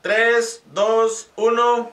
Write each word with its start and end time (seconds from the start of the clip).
3, 0.00 0.62
2, 0.74 1.30
1. 1.34 1.92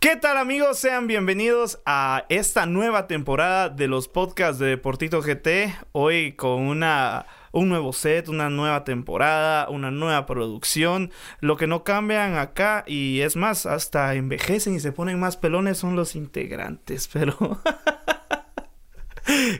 ¿Qué 0.00 0.16
tal 0.16 0.36
amigos? 0.38 0.80
Sean 0.80 1.06
bienvenidos 1.06 1.80
a 1.86 2.24
esta 2.28 2.66
nueva 2.66 3.06
temporada 3.06 3.68
de 3.68 3.86
los 3.86 4.08
podcasts 4.08 4.58
de 4.58 4.66
Deportito 4.66 5.22
GT. 5.22 5.72
Hoy 5.92 6.32
con 6.32 6.62
una, 6.62 7.26
un 7.56 7.70
nuevo 7.70 7.92
set, 7.92 8.28
una 8.28 8.50
nueva 8.50 8.84
temporada, 8.84 9.68
una 9.70 9.90
nueva 9.90 10.26
producción. 10.26 11.10
Lo 11.40 11.56
que 11.56 11.66
no 11.66 11.84
cambian 11.84 12.36
acá 12.36 12.84
y 12.86 13.22
es 13.22 13.34
más, 13.34 13.64
hasta 13.66 14.14
envejecen 14.14 14.74
y 14.74 14.80
se 14.80 14.92
ponen 14.92 15.18
más 15.18 15.36
pelones 15.36 15.78
son 15.78 15.96
los 15.96 16.14
integrantes. 16.16 17.08
Pero... 17.12 17.60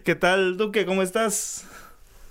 ¿Qué 0.05 0.15
tal, 0.15 0.57
Duque? 0.57 0.87
¿Cómo 0.87 1.03
estás? 1.03 1.65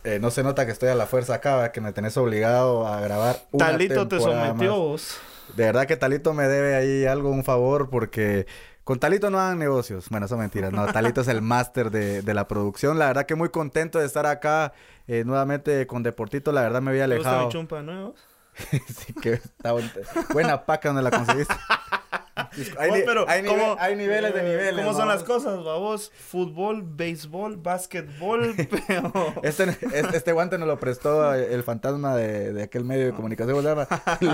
Eh, 0.03 0.19
no 0.21 0.31
se 0.31 0.43
nota 0.43 0.65
que 0.65 0.71
estoy 0.71 0.89
a 0.89 0.95
la 0.95 1.07
fuerza 1.07 1.35
acá, 1.35 1.71
que 1.71 1.81
me 1.81 1.91
tenés 1.91 2.15
obligado 2.15 2.87
a 2.87 3.01
grabar. 3.01 3.41
Una 3.51 3.71
Talito 3.71 4.07
te 4.07 4.19
sometió 4.19 4.71
más. 4.71 4.77
vos. 4.77 5.17
De 5.55 5.65
verdad 5.65 5.85
que 5.87 5.97
Talito 5.97 6.33
me 6.33 6.47
debe 6.47 6.75
ahí 6.75 7.05
algo, 7.05 7.31
un 7.31 7.43
favor, 7.43 7.89
porque 7.89 8.45
con 8.85 8.99
Talito 8.99 9.29
no 9.29 9.39
hagan 9.39 9.59
negocios. 9.59 10.07
Bueno, 10.09 10.27
eso 10.27 10.35
es 10.35 10.39
mentira. 10.39 10.71
No, 10.71 10.85
Talito 10.85 11.19
es 11.21 11.27
el 11.27 11.41
máster 11.41 11.91
de, 11.91 12.21
de 12.21 12.33
la 12.33 12.47
producción. 12.47 12.97
La 12.97 13.07
verdad 13.07 13.25
que 13.25 13.35
muy 13.35 13.49
contento 13.49 13.99
de 13.99 14.05
estar 14.05 14.25
acá 14.25 14.71
eh, 15.07 15.23
nuevamente 15.25 15.85
con 15.87 16.03
Deportito. 16.03 16.53
La 16.53 16.61
verdad 16.61 16.81
me 16.81 16.91
había 16.91 17.07
¿Te 17.07 17.15
gusta 17.17 17.29
alejado. 17.31 17.47
mi 17.47 17.51
chumpa 17.51 17.81
nuevo? 17.81 18.15
sí, 18.87 19.13
que 19.13 19.33
está 19.33 19.73
buena 20.31 20.65
paca 20.65 20.89
donde 20.89 21.01
la 21.03 21.11
conseguiste. 21.11 21.53
Hay, 22.79 23.03
pero, 23.05 23.25
hay, 23.27 23.41
nive- 23.41 23.47
¿cómo- 23.49 23.75
hay 23.79 23.95
niveles 23.95 24.33
de 24.33 24.39
eh, 24.39 24.43
niveles. 24.43 24.85
¿Cómo 24.85 24.97
son 24.97 25.07
las 25.07 25.23
cosas, 25.23 25.63
babos? 25.63 26.11
Fútbol, 26.15 26.83
béisbol, 26.85 27.57
básquetbol, 27.57 28.55
pero... 28.87 29.11
Este, 29.43 29.63
este, 29.93 30.17
este 30.17 30.31
guante 30.31 30.57
nos 30.57 30.67
lo 30.67 30.79
prestó 30.79 31.33
el 31.33 31.63
fantasma 31.63 32.15
de, 32.15 32.53
de 32.53 32.63
aquel 32.63 32.83
medio 32.85 33.05
de 33.05 33.13
comunicación, 33.13 33.55
¿cómo 33.55 33.61
se 33.61 33.69
llama? 33.69 33.87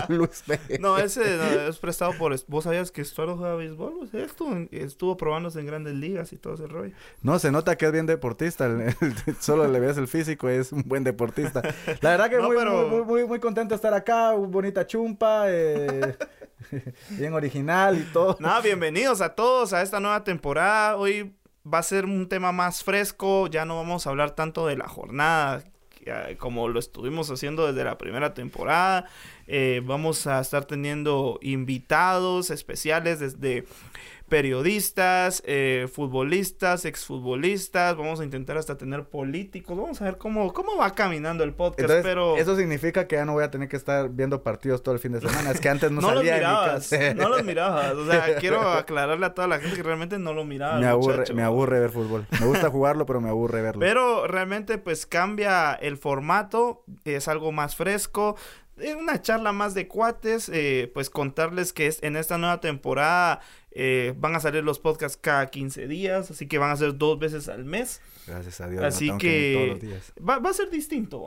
Luis 0.09 0.43
P. 0.45 0.59
No, 0.79 0.97
ese 0.97 1.37
no, 1.37 1.43
es 1.69 1.77
prestado 1.79 2.13
por... 2.17 2.35
¿Vos 2.47 2.63
sabías 2.63 2.91
que 2.91 3.01
Estuardo 3.01 3.37
juega 3.37 3.55
béisbol? 3.55 4.09
Sea, 4.09 4.23
estuvo, 4.23 4.55
estuvo 4.71 5.17
probándose 5.17 5.59
en 5.59 5.65
grandes 5.65 5.93
ligas 5.95 6.33
y 6.33 6.37
todo 6.37 6.53
ese 6.55 6.67
rollo. 6.67 6.93
No, 7.21 7.39
se 7.39 7.51
nota 7.51 7.75
que 7.77 7.85
es 7.85 7.91
bien 7.91 8.05
deportista. 8.05 8.65
el- 8.65 8.81
el- 8.81 9.35
solo 9.39 9.67
le 9.67 9.79
ves 9.79 9.97
el 9.97 10.07
físico, 10.07 10.49
es 10.49 10.71
un 10.71 10.83
buen 10.85 11.03
deportista. 11.03 11.61
La 12.01 12.11
verdad 12.11 12.29
que 12.29 12.37
No, 12.37 12.43
muy, 12.47 12.55
pero- 12.57 12.87
muy, 12.87 13.01
muy, 13.03 13.25
muy 13.25 13.39
contento 13.39 13.69
de 13.69 13.75
estar 13.75 13.93
acá. 13.93 14.31
bonita 14.33 14.85
chumpa. 14.87 15.45
eh, 15.47 16.15
bien 17.11 17.33
original 17.33 17.97
y 17.97 18.03
todo. 18.11 18.37
Nada, 18.39 18.61
bienvenidos 18.61 19.21
a 19.21 19.35
todos 19.35 19.73
a 19.73 19.81
esta 19.81 19.99
nueva 19.99 20.23
temporada. 20.23 20.97
Hoy 20.97 21.33
va 21.71 21.79
a 21.79 21.83
ser 21.83 22.05
un 22.05 22.27
tema 22.27 22.51
más 22.51 22.83
fresco. 22.83 23.47
Ya 23.47 23.65
no 23.65 23.75
vamos 23.75 24.05
a 24.05 24.09
hablar 24.09 24.31
tanto 24.31 24.67
de 24.67 24.77
la 24.77 24.87
jornada 24.87 25.63
ah, 26.07 26.27
como 26.37 26.67
lo 26.67 26.79
estuvimos 26.79 27.29
haciendo 27.29 27.67
desde 27.67 27.83
la 27.83 27.97
primera 27.97 28.33
temporada. 28.33 29.05
Eh, 29.47 29.81
vamos 29.83 30.27
a 30.27 30.39
estar 30.39 30.65
teniendo 30.65 31.39
invitados 31.41 32.49
especiales 32.49 33.19
desde 33.19 33.65
periodistas, 34.31 35.43
eh, 35.45 35.89
futbolistas, 35.91 36.85
exfutbolistas. 36.85 37.97
Vamos 37.97 38.21
a 38.21 38.23
intentar 38.23 38.57
hasta 38.57 38.77
tener 38.77 39.03
políticos. 39.03 39.77
Vamos 39.77 40.01
a 40.01 40.05
ver 40.05 40.17
cómo, 40.17 40.53
cómo 40.53 40.77
va 40.77 40.95
caminando 40.95 41.43
el 41.43 41.53
podcast. 41.53 41.81
Entonces, 41.81 42.05
pero 42.05 42.37
eso 42.37 42.55
significa 42.55 43.07
que 43.07 43.17
ya 43.17 43.25
no 43.25 43.33
voy 43.33 43.43
a 43.43 43.51
tener 43.51 43.67
que 43.67 43.75
estar 43.75 44.07
viendo 44.09 44.41
partidos 44.41 44.83
todo 44.83 44.95
el 44.95 45.01
fin 45.01 45.11
de 45.11 45.19
semana. 45.19 45.51
Es 45.51 45.59
que 45.59 45.67
antes 45.67 45.91
no, 45.91 45.99
no 46.01 46.11
los 46.11 46.19
salía 46.19 46.35
de 46.35 46.39
mi 46.39 46.45
mirabas. 46.45 46.89
casa. 46.89 47.13
No 47.13 47.27
los 47.27 47.43
mirabas. 47.43 47.93
O 47.93 48.09
sea, 48.09 48.35
quiero 48.39 48.61
aclararle 48.61 49.25
a 49.25 49.33
toda 49.33 49.49
la 49.49 49.59
gente 49.59 49.75
que 49.75 49.83
realmente 49.83 50.17
no 50.17 50.33
lo 50.33 50.45
miraba. 50.45 50.79
me 50.79 50.87
aburre, 50.87 51.17
muchacho. 51.17 51.35
me 51.35 51.43
aburre 51.43 51.79
ver 51.81 51.89
fútbol. 51.89 52.25
Me 52.39 52.45
gusta 52.45 52.69
jugarlo, 52.69 53.05
pero 53.05 53.19
me 53.19 53.27
aburre 53.27 53.61
verlo. 53.61 53.81
Pero 53.81 54.27
realmente 54.27 54.77
pues 54.77 55.05
cambia 55.05 55.73
el 55.73 55.97
formato, 55.97 56.85
es 57.03 57.27
algo 57.27 57.51
más 57.51 57.75
fresco, 57.75 58.37
es 58.60 58.60
una 58.99 59.21
charla 59.21 59.51
más 59.51 59.73
de 59.73 59.87
cuates, 59.87 60.49
eh, 60.49 60.89
pues 60.93 61.09
contarles 61.09 61.73
que 61.73 61.87
es, 61.87 62.01
en 62.03 62.15
esta 62.15 62.37
nueva 62.37 62.59
temporada 62.59 63.41
eh, 63.73 64.13
van 64.17 64.35
a 64.35 64.39
salir 64.39 64.63
los 64.63 64.79
podcasts 64.79 65.17
cada 65.19 65.47
15 65.47 65.87
días, 65.87 66.29
así 66.29 66.47
que 66.47 66.57
van 66.57 66.71
a 66.71 66.75
ser 66.75 66.97
dos 66.97 67.17
veces 67.19 67.47
al 67.47 67.63
mes. 67.63 68.01
Gracias 68.27 68.59
a 68.59 68.67
Dios. 68.67 68.83
Así 68.83 69.07
no 69.07 69.15
ir 69.15 69.19
todos 69.19 69.21
que 69.21 69.67
los 69.69 69.79
días. 69.79 70.13
va, 70.17 70.39
va 70.39 70.49
a 70.49 70.53
ser 70.53 70.69
distinto. 70.69 71.25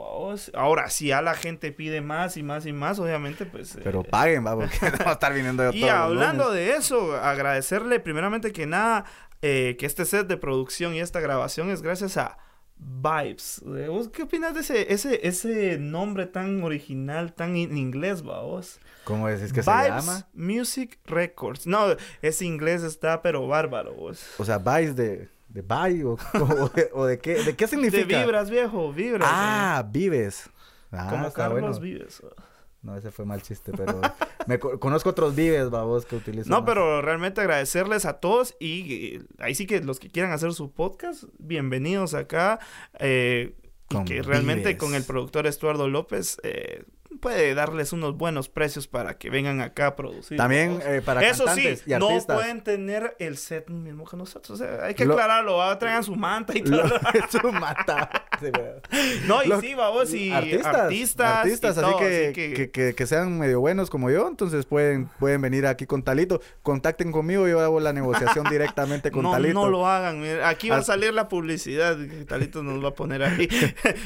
Ahora, 0.53 0.89
si 0.89 1.11
a 1.11 1.21
la 1.21 1.33
gente 1.33 1.71
pide 1.71 2.01
más 2.01 2.37
y 2.37 2.43
más 2.43 2.65
y 2.65 2.73
más, 2.73 2.99
obviamente 2.99 3.45
pues... 3.45 3.77
Pero 3.83 4.01
eh, 4.01 4.07
paguen, 4.09 4.45
va, 4.45 4.55
porque 4.55 4.77
no 4.99 5.05
va 5.05 5.11
a 5.11 5.13
estar 5.13 5.33
viniendo 5.33 5.71
yo 5.71 5.71
y 5.71 5.89
hablando 5.89 6.51
de 6.51 6.75
eso, 6.75 7.15
agradecerle 7.15 7.99
primeramente 7.99 8.51
que 8.51 8.67
nada 8.67 9.05
eh, 9.41 9.75
que 9.77 9.85
este 9.85 10.05
set 10.05 10.27
de 10.27 10.37
producción 10.37 10.93
y 10.93 10.99
esta 10.99 11.19
grabación 11.19 11.69
es 11.69 11.81
gracias 11.81 12.17
a 12.17 12.37
Vibes. 12.77 13.61
Eh, 13.65 13.87
¿Vos 13.87 14.09
qué 14.09 14.23
opinas 14.23 14.53
de 14.53 14.61
ese, 14.61 14.93
ese, 14.93 15.27
ese 15.27 15.77
nombre 15.77 16.25
tan 16.25 16.63
original, 16.63 17.33
tan 17.33 17.55
en 17.55 17.77
inglés, 17.77 18.21
vos? 18.21 18.79
¿Cómo 19.03 19.27
decís 19.27 19.53
que 19.53 19.63
se 19.63 19.71
Vibes 19.71 20.05
llama? 20.05 20.27
Music 20.33 20.99
Records. 21.05 21.67
No, 21.67 21.95
ese 22.21 22.45
inglés 22.45 22.83
está 22.83 23.21
pero 23.21 23.47
bárbaro, 23.47 23.93
vos. 23.93 24.25
O 24.37 24.45
sea, 24.45 24.57
Vice 24.57 24.93
de, 24.93 25.29
de 25.49 25.61
Vice 25.61 26.03
o, 26.03 26.17
o 26.33 26.69
de, 26.69 26.89
o 26.93 27.05
de 27.05 27.19
qué, 27.19 27.43
de 27.43 27.55
qué 27.55 27.67
significa. 27.67 28.17
De 28.17 28.23
vibras, 28.23 28.49
viejo, 28.49 28.91
vibras. 28.91 29.29
Ah, 29.31 29.85
Vives. 29.89 30.49
Ah, 30.91 31.07
eh, 31.07 31.09
como 31.09 31.31
Carlos 31.33 31.79
bueno. 31.79 31.79
Vives. 31.79 32.21
No, 32.85 32.95
ese 32.95 33.09
fue 33.11 33.25
mal 33.25 33.41
chiste, 33.41 33.71
pero 33.75 33.99
me 34.47 34.59
co- 34.59 34.79
conozco 34.79 35.09
otros 35.09 35.33
Vives, 35.35 35.71
babos, 35.71 36.05
que 36.05 36.15
utilizan. 36.17 36.49
No, 36.51 36.57
más. 36.61 36.65
pero 36.67 37.01
realmente 37.01 37.41
agradecerles 37.41 38.05
a 38.05 38.19
todos 38.19 38.55
y 38.59 39.15
eh, 39.15 39.21
ahí 39.39 39.55
sí 39.55 39.65
que 39.65 39.81
los 39.81 39.99
que 39.99 40.09
quieran 40.09 40.31
hacer 40.31 40.53
su 40.53 40.71
podcast, 40.71 41.23
bienvenidos 41.39 42.13
acá. 42.13 42.59
eh, 42.99 43.55
y 43.89 44.03
que 44.05 44.21
realmente 44.23 44.69
Vives. 44.69 44.77
con 44.79 44.95
el 44.95 45.03
productor 45.03 45.45
Estuardo 45.47 45.87
López 45.87 46.37
eh, 46.43 46.83
puede 47.25 47.55
darles 47.55 47.91
unos 47.91 48.15
buenos 48.17 48.49
precios 48.49 48.87
para 48.87 49.17
que 49.17 49.31
vengan 49.31 49.59
acá 49.59 49.87
a 49.87 49.95
producir. 49.95 50.37
También 50.37 50.79
eh, 50.85 51.01
para 51.03 51.21
Eso 51.27 51.39
sí, 51.39 51.63
cantantes 51.63 51.83
y 51.87 51.89
no 51.91 52.07
artistas. 52.09 52.37
pueden 52.37 52.61
tener 52.61 53.15
el 53.17 53.37
set 53.37 53.67
mismo 53.69 54.05
que 54.05 54.15
nosotros. 54.15 54.61
O 54.61 54.63
sea, 54.63 54.85
hay 54.85 54.93
que 54.93 55.05
Lo- 55.05 55.13
aclararlo. 55.13 55.57
¿va? 55.57 55.79
Traigan 55.79 56.03
su 56.03 56.15
manta 56.15 56.55
y 56.55 56.61
todo. 56.61 56.83
Sí, 58.39 58.49
pero- 58.51 58.81
no, 59.27 59.43
y 59.43 59.47
lo- 59.47 59.61
sí, 59.61 59.73
vamos, 59.73 60.13
y 60.13 60.31
artistas, 60.31 60.75
artistas. 60.75 61.31
artistas, 61.37 61.77
y 61.77 61.79
así, 61.79 61.89
todo, 61.89 61.99
que, 61.99 62.05
así 62.25 62.33
que- 62.33 62.53
que, 62.53 62.71
que- 62.71 62.93
que 62.95 63.07
sean 63.07 63.39
medio 63.39 63.59
buenos 63.61 63.89
como 63.89 64.09
yo, 64.11 64.27
entonces 64.27 64.65
pueden, 64.65 65.07
pueden 65.19 65.41
venir 65.41 65.65
aquí 65.65 65.85
con 65.85 66.03
Talito. 66.03 66.41
Contacten 66.61 67.11
conmigo, 67.11 67.47
yo 67.47 67.59
hago 67.61 67.79
la 67.79 67.93
negociación 67.93 68.45
directamente 68.49 69.09
con 69.09 69.23
no, 69.23 69.31
Talito. 69.31 69.53
no 69.53 69.69
lo 69.69 69.87
hagan. 69.87 70.21
mira, 70.21 70.47
Aquí 70.49 70.69
va 70.69 70.77
a 70.77 70.81
salir 70.83 71.13
la 71.13 71.27
publicidad 71.29 71.97
Talito 72.27 72.61
nos 72.61 72.83
va 72.83 72.89
a 72.89 72.93
poner 72.93 73.23
ahí. 73.23 73.47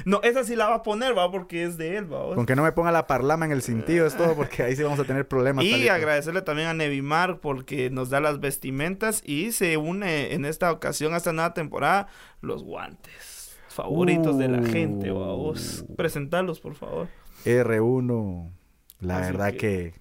no, 0.06 0.22
esa 0.24 0.44
sí 0.44 0.56
la 0.56 0.70
va 0.70 0.76
a 0.76 0.84
poner, 0.84 1.18
va, 1.18 1.30
porque 1.32 1.64
es 1.64 1.78
de 1.78 1.98
él, 1.98 2.14
va. 2.14 2.36
Con 2.36 2.46
que 2.46 2.56
no 2.56 2.64
me 2.64 2.72
ponga 2.72 2.92
la 2.92 3.08
parlama 3.10 3.46
en 3.46 3.52
el 3.52 3.64
cintillo 3.64 4.06
es 4.06 4.16
todo, 4.16 4.36
porque 4.36 4.62
ahí 4.64 4.76
sí 4.76 4.84
vamos 4.84 5.00
a 5.00 5.04
tener 5.04 5.28
problemas. 5.28 5.66
Y 5.66 5.72
Talito. 5.72 5.92
agradecerle 5.94 6.42
también 6.44 6.68
a 6.70 6.74
Nevimar 6.76 7.40
porque 7.40 7.90
nos 7.90 8.10
da 8.12 8.20
las 8.20 8.40
vestimentas 8.40 9.24
y 9.26 9.52
se 9.52 9.78
une 9.78 10.34
en 10.34 10.46
esta 10.46 10.72
ocasión 10.72 11.14
a 11.14 11.18
esta 11.18 11.34
nueva 11.34 11.54
temporada 11.56 12.08
los 12.42 12.64
guantes 12.64 13.58
favoritos 13.68 14.38
de 14.38 14.48
la 14.50 14.62
gente, 14.64 15.12
Uh. 15.12 15.20
vamos. 15.20 15.86
Presentarlos, 15.98 16.60
por 16.60 16.76
favor. 16.76 17.08
R1. 17.46 18.52
La 19.00 19.18
Así 19.20 19.32
verdad 19.32 19.52
que- 19.54 19.58
que... 19.58 19.94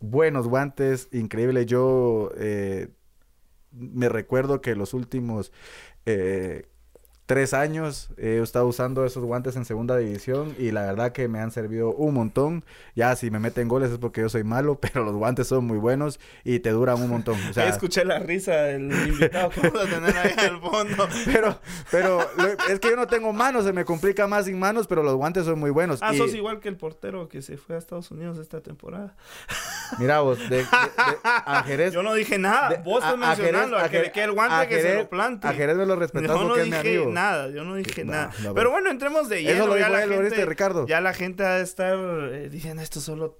buenos 0.00 0.48
guantes, 0.48 1.08
increíble. 1.12 1.66
Yo 1.66 2.30
eh, 2.36 2.88
me 3.72 4.08
recuerdo 4.08 4.60
que 4.60 4.74
los 4.74 4.92
últimos 4.94 5.52
eh, 6.06 6.66
tres 7.30 7.54
años 7.54 8.08
he 8.16 8.42
estado 8.42 8.66
usando 8.66 9.04
esos 9.06 9.22
guantes 9.22 9.54
en 9.54 9.64
segunda 9.64 9.96
división 9.96 10.52
y 10.58 10.72
la 10.72 10.82
verdad 10.84 11.12
que 11.12 11.28
me 11.28 11.38
han 11.38 11.52
servido 11.52 11.92
un 11.94 12.12
montón. 12.14 12.64
Ya 12.96 13.14
si 13.14 13.30
me 13.30 13.38
meten 13.38 13.68
goles 13.68 13.92
es 13.92 13.98
porque 13.98 14.20
yo 14.22 14.28
soy 14.28 14.42
malo, 14.42 14.78
pero 14.80 15.04
los 15.04 15.14
guantes 15.14 15.46
son 15.46 15.64
muy 15.64 15.78
buenos 15.78 16.18
y 16.42 16.58
te 16.58 16.70
duran 16.70 17.00
un 17.00 17.08
montón. 17.08 17.38
O 17.48 17.52
sea, 17.54 17.68
escuché 17.68 18.04
la 18.04 18.18
risa 18.18 18.50
del 18.62 18.90
invitado 18.90 19.48
que 19.50 19.60
vamos 19.60 19.80
a 19.80 19.84
tener 19.94 20.16
ahí 20.16 20.34
al 20.38 20.60
fondo. 20.60 21.08
pero, 21.24 21.56
pero 21.92 22.18
lo- 22.36 22.72
es 22.72 22.80
que 22.80 22.90
yo 22.90 22.96
no 22.96 23.06
tengo 23.06 23.32
manos, 23.32 23.64
se 23.64 23.72
me 23.72 23.84
complica 23.84 24.26
más 24.26 24.46
sin 24.46 24.58
manos, 24.58 24.88
pero 24.88 25.04
los 25.04 25.14
guantes 25.14 25.44
son 25.44 25.60
muy 25.60 25.70
buenos. 25.70 26.00
Ah, 26.02 26.12
Y- 26.12 26.18
sos 26.18 26.34
igual 26.34 26.58
que 26.58 26.68
el 26.68 26.76
portero 26.76 27.28
que 27.28 27.42
se 27.42 27.56
fue 27.56 27.76
a 27.76 27.78
Estados 27.78 28.10
Unidos 28.10 28.38
esta 28.38 28.60
temporada. 28.60 29.14
Mira 29.98 30.20
vos, 30.20 30.38
de, 30.38 30.56
de- 30.58 30.62
de- 30.62 30.66
a 31.24 31.64
Jerez- 31.66 31.92
Yo 31.92 32.02
no 32.02 32.14
dije 32.14 32.38
nada. 32.38 32.68
de- 32.70 32.76
Vos 32.78 33.02
estás 33.04 33.10
a- 33.12 33.14
a 33.14 33.16
mencionando 33.16 33.76
Jerez- 33.76 33.86
a 33.86 33.90
que 33.90 34.02
le 34.02 34.12
quede 34.12 34.24
el 34.24 34.32
guante 34.32 34.54
a 34.54 34.68
que 34.68 34.76
se 34.80 34.88
Jerez- 34.88 34.98
lo 35.02 35.08
plante. 35.10 35.48
A 35.48 35.52
Jerez 35.52 35.76
me 35.76 35.86
lo 35.86 35.96
respetas 35.96 36.28
Yo 36.30 36.34
no 36.42 36.48
porque 36.48 36.60
es 36.62 36.66
mi 36.68 36.76
dije 36.76 36.96
amigo. 36.96 37.12
nada, 37.12 37.48
yo 37.50 37.64
no 37.64 37.74
dije 37.76 38.04
No, 38.04 38.12
nada. 38.12 38.30
no, 38.42 38.54
pero 38.54 38.70
bueno, 38.70 38.90
entremos 38.90 39.28
de 39.28 39.40
Eso 39.42 39.50
lleno. 39.52 39.66
lo 39.66 39.72
ya 39.76 39.86
dijo 39.86 39.90
la 39.96 40.02
él, 40.04 40.08
¿lo 40.10 40.14
gente, 40.16 40.28
viste, 40.30 40.46
Ricardo? 40.46 40.86
Ya 40.86 41.00
la 41.00 41.12
gente 41.14 41.44
ha 41.44 41.56
de 41.56 41.62
estar 41.62 41.96
eh, 42.32 42.48
diciendo 42.50 42.82
esto 42.82 43.00
solo 43.00 43.38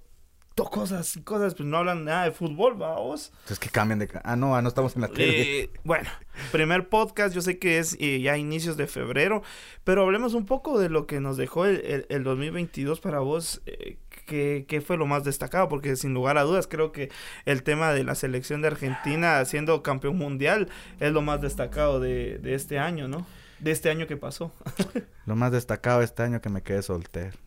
cosas 0.69 1.15
y 1.15 1.23
cosas, 1.23 1.55
pues 1.55 1.67
no 1.67 1.77
hablan 1.77 2.05
nada 2.05 2.25
de 2.25 2.31
fútbol, 2.31 2.75
vamos. 2.75 3.31
Entonces 3.33 3.57
que 3.57 3.69
cambien 3.69 3.97
de... 3.97 4.07
Ah, 4.23 4.35
no, 4.35 4.55
ah, 4.55 4.61
no 4.61 4.67
estamos 4.69 4.95
en 4.95 5.01
la 5.01 5.07
tele. 5.07 5.61
Eh, 5.61 5.69
bueno, 5.83 6.07
primer 6.51 6.87
podcast, 6.87 7.33
yo 7.33 7.41
sé 7.41 7.57
que 7.57 7.79
es 7.79 7.97
eh, 7.99 8.21
ya 8.21 8.37
inicios 8.37 8.77
de 8.77 8.85
febrero, 8.85 9.41
pero 9.83 10.03
hablemos 10.03 10.35
un 10.35 10.45
poco 10.45 10.77
de 10.77 10.89
lo 10.89 11.07
que 11.07 11.19
nos 11.19 11.35
dejó 11.37 11.65
el, 11.65 11.77
el- 11.83 12.05
el 12.09 12.23
2022 12.23 12.99
para 12.99 13.21
vos. 13.21 13.63
eh, 13.65 13.97
¿qué, 14.31 14.65
¿qué 14.65 14.79
fue 14.79 14.95
lo 14.95 15.05
más 15.05 15.25
destacado? 15.25 15.67
Porque 15.67 15.97
sin 15.97 16.13
lugar 16.13 16.37
a 16.37 16.43
dudas 16.43 16.65
creo 16.65 16.93
que 16.93 17.11
el 17.45 17.63
tema 17.63 17.91
de 17.91 18.05
la 18.05 18.15
selección 18.15 18.61
de 18.61 18.69
Argentina 18.69 19.43
siendo 19.43 19.83
campeón 19.83 20.17
mundial 20.17 20.69
es 21.01 21.11
lo 21.11 21.21
más 21.21 21.41
destacado 21.41 21.99
de, 21.99 22.37
de 22.37 22.55
este 22.55 22.79
año, 22.79 23.09
¿no? 23.09 23.25
De 23.59 23.71
este 23.71 23.89
año 23.89 24.07
que 24.07 24.15
pasó. 24.15 24.53
Lo 25.27 25.35
más 25.35 25.51
destacado 25.51 26.01
este 26.01 26.23
año 26.23 26.41
que 26.41 26.49
me 26.49 26.63
quedé 26.63 26.81
soltero. 26.81 27.37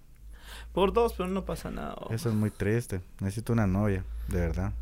Por 0.73 0.93
dos, 0.93 1.15
pero 1.15 1.29
no 1.29 1.45
pasa 1.45 1.73
nada. 1.73 1.97
oh. 1.99 2.13
Eso 2.13 2.29
es 2.29 2.35
muy 2.37 2.51
triste. 2.51 3.01
Necesito 3.19 3.53
una 3.53 3.67
novia, 3.67 4.05
de 4.29 4.39
verdad. 4.41 4.73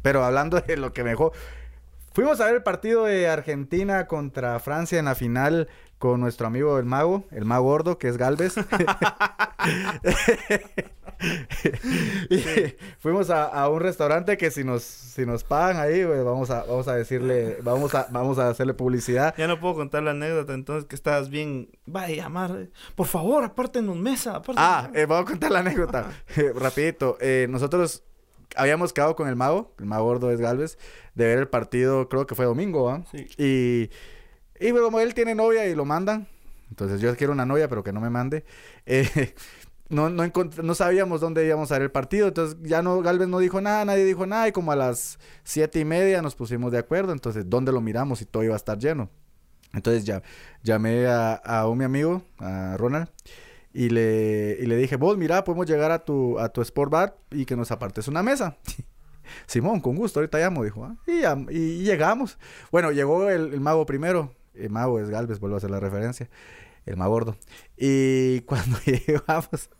Pero 0.00 0.24
hablando 0.24 0.58
de 0.58 0.78
lo 0.78 0.94
que 0.94 1.04
me 1.04 1.10
dejó. 1.10 1.32
Fuimos 2.14 2.40
a 2.40 2.46
ver 2.46 2.54
el 2.54 2.62
partido 2.62 3.04
de 3.04 3.28
Argentina 3.28 4.06
contra 4.06 4.58
Francia 4.58 4.98
en 4.98 5.04
la 5.04 5.14
final 5.14 5.68
con 5.98 6.18
nuestro 6.18 6.46
amigo 6.46 6.78
el 6.78 6.86
mago, 6.86 7.24
el 7.30 7.44
mago 7.44 7.64
gordo, 7.64 7.98
que 7.98 8.08
es 8.08 8.16
Galvez. 8.16 8.54
Y 12.30 12.38
fuimos 12.98 13.30
a, 13.30 13.44
a 13.44 13.68
un 13.68 13.80
restaurante 13.80 14.36
que 14.36 14.50
si 14.50 14.64
nos, 14.64 14.82
si 14.82 15.26
nos 15.26 15.44
pagan 15.44 15.76
ahí, 15.78 16.04
vamos 16.04 16.50
a, 16.50 16.64
vamos 16.64 16.88
a 16.88 16.94
decirle, 16.94 17.58
vamos 17.62 17.94
a, 17.94 18.06
vamos 18.10 18.38
a 18.38 18.48
hacerle 18.48 18.74
publicidad. 18.74 19.34
Ya 19.36 19.46
no 19.46 19.60
puedo 19.60 19.74
contar 19.74 20.02
la 20.02 20.12
anécdota, 20.12 20.54
entonces 20.54 20.86
que 20.88 20.94
estabas 20.94 21.28
bien. 21.30 21.68
Vaya 21.86 22.06
a 22.06 22.16
llamar. 22.24 22.68
Por 22.94 23.06
favor, 23.06 23.44
apártenos 23.44 23.96
mesa. 23.96 24.36
apártenos 24.36 24.58
Ah, 24.58 24.88
mesa". 24.90 25.02
eh, 25.02 25.06
vamos 25.06 25.26
a 25.26 25.30
contar 25.30 25.50
la 25.50 25.58
anécdota. 25.60 26.10
Eh, 26.36 26.52
rapidito. 26.54 27.18
Eh, 27.20 27.46
nosotros 27.50 28.02
habíamos 28.56 28.92
quedado 28.92 29.16
con 29.16 29.28
el 29.28 29.36
mago, 29.36 29.74
el 29.78 29.86
mago 29.86 30.04
gordo 30.04 30.30
es 30.30 30.40
Galvez, 30.40 30.78
de 31.14 31.24
ver 31.26 31.38
el 31.38 31.48
partido, 31.48 32.08
creo 32.08 32.26
que 32.26 32.34
fue 32.34 32.44
domingo, 32.46 32.88
¿ah? 32.90 33.02
Sí. 33.10 33.26
Y, 33.36 33.90
y 34.64 34.70
bueno, 34.70 34.86
como 34.86 35.00
él 35.00 35.12
tiene 35.14 35.34
novia 35.34 35.66
y 35.66 35.74
lo 35.74 35.84
mandan, 35.84 36.28
entonces 36.68 37.00
yo 37.00 37.14
quiero 37.16 37.32
una 37.32 37.44
novia, 37.46 37.68
pero 37.68 37.82
que 37.82 37.92
no 37.92 38.00
me 38.00 38.10
mande. 38.10 38.44
eh, 38.86 39.34
no, 39.90 40.08
no, 40.08 40.24
no 40.62 40.74
sabíamos 40.74 41.20
dónde 41.20 41.44
íbamos 41.46 41.70
a 41.70 41.74
ver 41.74 41.82
el 41.82 41.90
partido, 41.90 42.28
entonces 42.28 42.56
ya 42.62 42.80
no, 42.82 43.02
Galvez 43.02 43.28
no 43.28 43.38
dijo 43.38 43.60
nada, 43.60 43.84
nadie 43.84 44.04
dijo 44.04 44.26
nada, 44.26 44.48
y 44.48 44.52
como 44.52 44.72
a 44.72 44.76
las 44.76 45.18
siete 45.44 45.80
y 45.80 45.84
media 45.84 46.22
nos 46.22 46.34
pusimos 46.34 46.72
de 46.72 46.78
acuerdo, 46.78 47.12
entonces 47.12 47.44
dónde 47.48 47.72
lo 47.72 47.80
miramos 47.80 48.22
y 48.22 48.24
todo 48.24 48.42
iba 48.42 48.54
a 48.54 48.56
estar 48.56 48.78
lleno. 48.78 49.10
Entonces 49.72 50.04
ya 50.04 50.22
llamé 50.62 51.06
a, 51.06 51.34
a 51.34 51.68
un 51.68 51.78
mi 51.78 51.84
amigo, 51.84 52.22
a 52.38 52.76
Ronald, 52.76 53.08
y 53.72 53.88
le, 53.90 54.56
y 54.60 54.66
le 54.66 54.76
dije, 54.76 54.96
vos 54.96 55.16
mira, 55.16 55.44
podemos 55.44 55.66
llegar 55.66 55.92
a 55.92 56.04
tu, 56.04 56.38
a 56.40 56.48
tu 56.48 56.60
Sport 56.62 56.90
Bar 56.90 57.16
y 57.30 57.44
que 57.44 57.56
nos 57.56 57.70
apartes 57.70 58.08
una 58.08 58.22
mesa. 58.22 58.56
Simón, 59.46 59.80
con 59.80 59.94
gusto, 59.94 60.18
ahorita 60.18 60.38
llamo, 60.38 60.64
dijo. 60.64 60.84
"Ah". 60.84 60.96
Y, 61.06 61.54
y 61.56 61.82
llegamos. 61.84 62.36
Bueno, 62.72 62.90
llegó 62.90 63.28
el, 63.30 63.52
el 63.54 63.60
mago 63.60 63.86
primero. 63.86 64.34
El 64.54 64.70
mago 64.70 64.98
es 64.98 65.08
Galvez, 65.08 65.38
vuelvo 65.38 65.54
a 65.54 65.58
hacer 65.58 65.70
la 65.70 65.78
referencia. 65.78 66.28
El 66.84 66.96
mago 66.96 67.12
gordo. 67.12 67.36
Y 67.76 68.40
cuando 68.46 68.76
llegamos, 68.84 69.70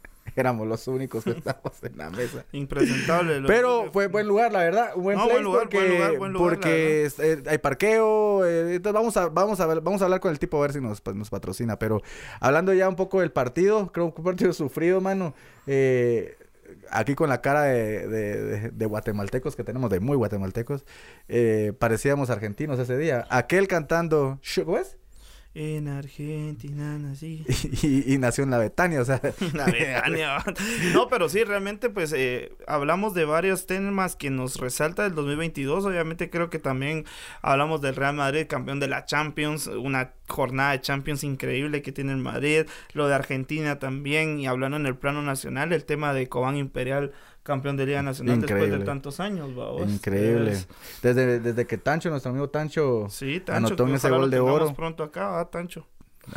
éramos 0.40 0.66
los 0.66 0.86
únicos 0.88 1.24
que 1.24 1.30
estábamos 1.38 1.82
en 1.82 1.96
la 1.96 2.10
mesa. 2.10 2.44
Impresentable. 2.52 3.42
Pero 3.46 3.90
fue 3.92 4.08
buen 4.08 4.26
lugar, 4.26 4.52
la 4.52 4.60
verdad. 4.60 4.90
Un 4.96 5.02
buen 5.04 5.16
No, 5.16 5.24
place 5.24 5.34
buen 5.34 5.44
lugar, 5.44 5.62
porque, 5.62 5.76
buen 5.78 5.90
lugar, 5.90 6.18
buen 6.18 6.32
lugar, 6.32 6.50
la 6.52 6.56
porque 6.56 7.04
es- 7.04 7.18
eh, 7.18 7.42
hay 7.46 7.58
parqueo. 7.58 8.44
eh, 8.46 8.74
entonces 8.76 8.92
vamos 8.94 9.16
a, 9.16 9.28
vamos, 9.28 9.60
a 9.60 9.66
ver- 9.66 9.80
vamos 9.80 10.00
a 10.00 10.04
hablar 10.04 10.20
con 10.20 10.30
el 10.32 10.38
tipo 10.38 10.58
a 10.58 10.62
ver 10.62 10.72
si 10.72 10.80
nos, 10.80 11.02
nos 11.14 11.30
patrocina. 11.30 11.78
Pero 11.78 12.00
hablando 12.40 12.72
ya 12.74 12.88
un 12.88 12.96
poco 12.96 13.20
del 13.20 13.32
partido, 13.32 13.92
creo 13.92 14.12
que 14.14 14.20
un 14.20 14.24
partido 14.24 14.52
sufrido, 14.52 15.00
mano. 15.00 15.34
Eh, 15.66 16.36
aquí 16.90 17.14
con 17.14 17.28
la 17.28 17.40
cara 17.40 17.62
de, 17.64 18.06
de- 18.08 18.42
de- 18.44 18.70
de 18.70 18.86
guatemaltecos 18.86 19.56
que 19.56 19.64
tenemos, 19.64 19.90
de 19.90 20.00
muy 20.00 20.16
guatemaltecos, 20.16 20.84
eh, 21.28 21.72
parecíamos 21.78 22.30
argentinos 22.30 22.78
ese 22.78 22.96
día. 22.96 23.26
Aquel 23.30 23.66
cantando, 23.68 24.38
"Sh- 24.42 24.64
¿cómo 24.64 24.78
es? 24.78 24.96
En 25.52 25.88
Argentina 25.88 26.96
nací. 26.98 27.44
Y, 27.82 28.14
y 28.14 28.18
nació 28.18 28.44
en 28.44 28.50
la 28.50 28.58
Betania, 28.58 29.00
o 29.00 29.04
sea. 29.04 29.20
La 29.52 29.66
Betania. 29.66 30.38
No, 30.94 31.08
pero 31.08 31.28
sí, 31.28 31.42
realmente, 31.42 31.90
pues 31.90 32.12
eh, 32.12 32.52
hablamos 32.68 33.14
de 33.14 33.24
varios 33.24 33.66
temas 33.66 34.14
que 34.14 34.30
nos 34.30 34.56
resalta 34.56 35.02
del 35.02 35.14
2022. 35.14 35.84
Obviamente, 35.84 36.30
creo 36.30 36.50
que 36.50 36.60
también 36.60 37.04
hablamos 37.42 37.80
del 37.80 37.96
Real 37.96 38.14
Madrid, 38.14 38.46
campeón 38.48 38.78
de 38.78 38.88
la 38.88 39.06
Champions, 39.06 39.66
una 39.66 40.12
jornada 40.28 40.72
de 40.72 40.82
Champions 40.82 41.24
increíble 41.24 41.82
que 41.82 41.90
tiene 41.90 42.12
el 42.12 42.18
Madrid, 42.18 42.66
lo 42.92 43.08
de 43.08 43.14
Argentina 43.14 43.80
también, 43.80 44.38
y 44.38 44.46
hablando 44.46 44.76
en 44.76 44.86
el 44.86 44.96
plano 44.96 45.22
nacional, 45.22 45.72
el 45.72 45.84
tema 45.84 46.14
de 46.14 46.28
Cobán 46.28 46.56
Imperial, 46.56 47.12
campeón 47.50 47.76
de 47.76 47.84
Liga 47.86 48.02
Nacional 48.02 48.40
después 48.40 48.70
de 48.70 48.78
tantos 48.80 49.20
años, 49.20 49.54
vamos. 49.54 49.90
Increíble. 49.90 50.52
Es- 50.52 50.68
Desde, 51.02 51.38
desde 51.40 51.66
que 51.66 51.76
Tancho, 51.78 52.08
nuestro 52.10 52.30
amigo 52.30 52.48
Tancho, 52.48 53.06
Sí, 53.10 53.40
Tancho. 53.40 53.66
Anotó 53.68 53.86
en 53.88 53.94
ese 53.96 54.08
gol 54.08 54.20
lo 54.22 54.28
de 54.28 54.40
oro. 54.40 54.72
pronto 54.74 55.02
acá, 55.02 55.38
ah, 55.40 55.50
Tancho. 55.50 55.86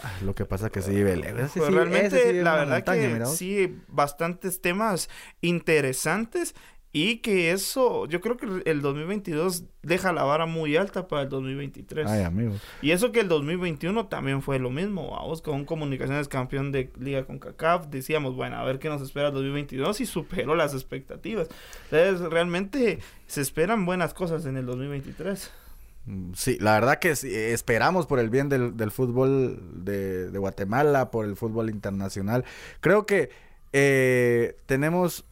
Ah, 0.02 0.12
lo 0.24 0.34
que 0.34 0.46
pasa 0.46 0.70
que 0.70 0.82
sí. 0.82 0.96
Ese 0.96 1.22
Pues 1.32 1.52
sí- 1.54 1.60
realmente, 1.70 2.32
sí 2.32 2.42
la 2.42 2.56
verdad 2.56 2.76
montaña, 2.78 3.20
que 3.20 3.26
sí, 3.28 3.80
bastantes 3.90 4.60
temas 4.62 5.08
interesantes 5.42 6.56
y 6.96 7.18
que 7.18 7.52
eso, 7.52 8.06
yo 8.06 8.22
creo 8.22 8.38
que 8.38 8.62
el 8.70 8.82
2022 8.84 9.64
deja 9.82 10.14
la 10.14 10.24
vara 10.24 10.46
muy 10.46 10.78
alta 10.78 11.08
para 11.08 11.24
el 11.24 11.30
2023. 11.30 12.08
Ay, 12.08 12.22
amigo. 12.22 12.54
Y 12.84 12.92
eso 12.92 13.12
que 13.12 13.22
el 13.22 13.28
2021 13.28 14.06
también 14.06 14.44
fue 14.44 14.60
lo 14.60 14.70
mismo, 14.70 15.10
vamos, 15.10 15.42
con 15.42 15.66
Comunicaciones 15.66 16.28
campeón 16.28 16.72
de 16.72 16.92
Liga 17.00 17.26
con 17.26 17.40
CACAF, 17.40 17.88
decíamos, 17.88 18.36
bueno, 18.36 18.58
a 18.58 18.64
ver 18.64 18.78
qué 18.78 18.90
nos 18.90 19.02
espera 19.02 19.30
el 19.30 19.34
2022 19.34 20.02
y 20.02 20.06
superó 20.06 20.54
las 20.54 20.76
expectativas. 20.76 21.50
Entonces, 21.92 22.30
realmente 22.30 23.00
se 23.26 23.42
esperan 23.42 23.88
buenas 23.88 24.14
cosas 24.14 24.46
en 24.46 24.56
el 24.58 24.68
2023. 24.68 25.52
Mm, 26.06 26.34
Sí, 26.36 26.60
la 26.62 26.74
verdad 26.74 27.00
que 27.00 27.16
sí, 27.16 27.34
esperamos 27.34 28.06
por 28.06 28.20
el 28.20 28.30
bien 28.30 28.50
del, 28.50 28.78
del 28.78 28.92
fútbol 28.92 29.84
de, 29.84 30.30
de 30.30 30.38
Guatemala, 30.38 31.10
por 31.10 31.26
el 31.26 31.36
fútbol 31.38 31.72
internacional. 31.72 32.46
Creo 32.82 33.08
que 33.08 33.32
eh, 33.72 34.58
tenemos 34.68 35.26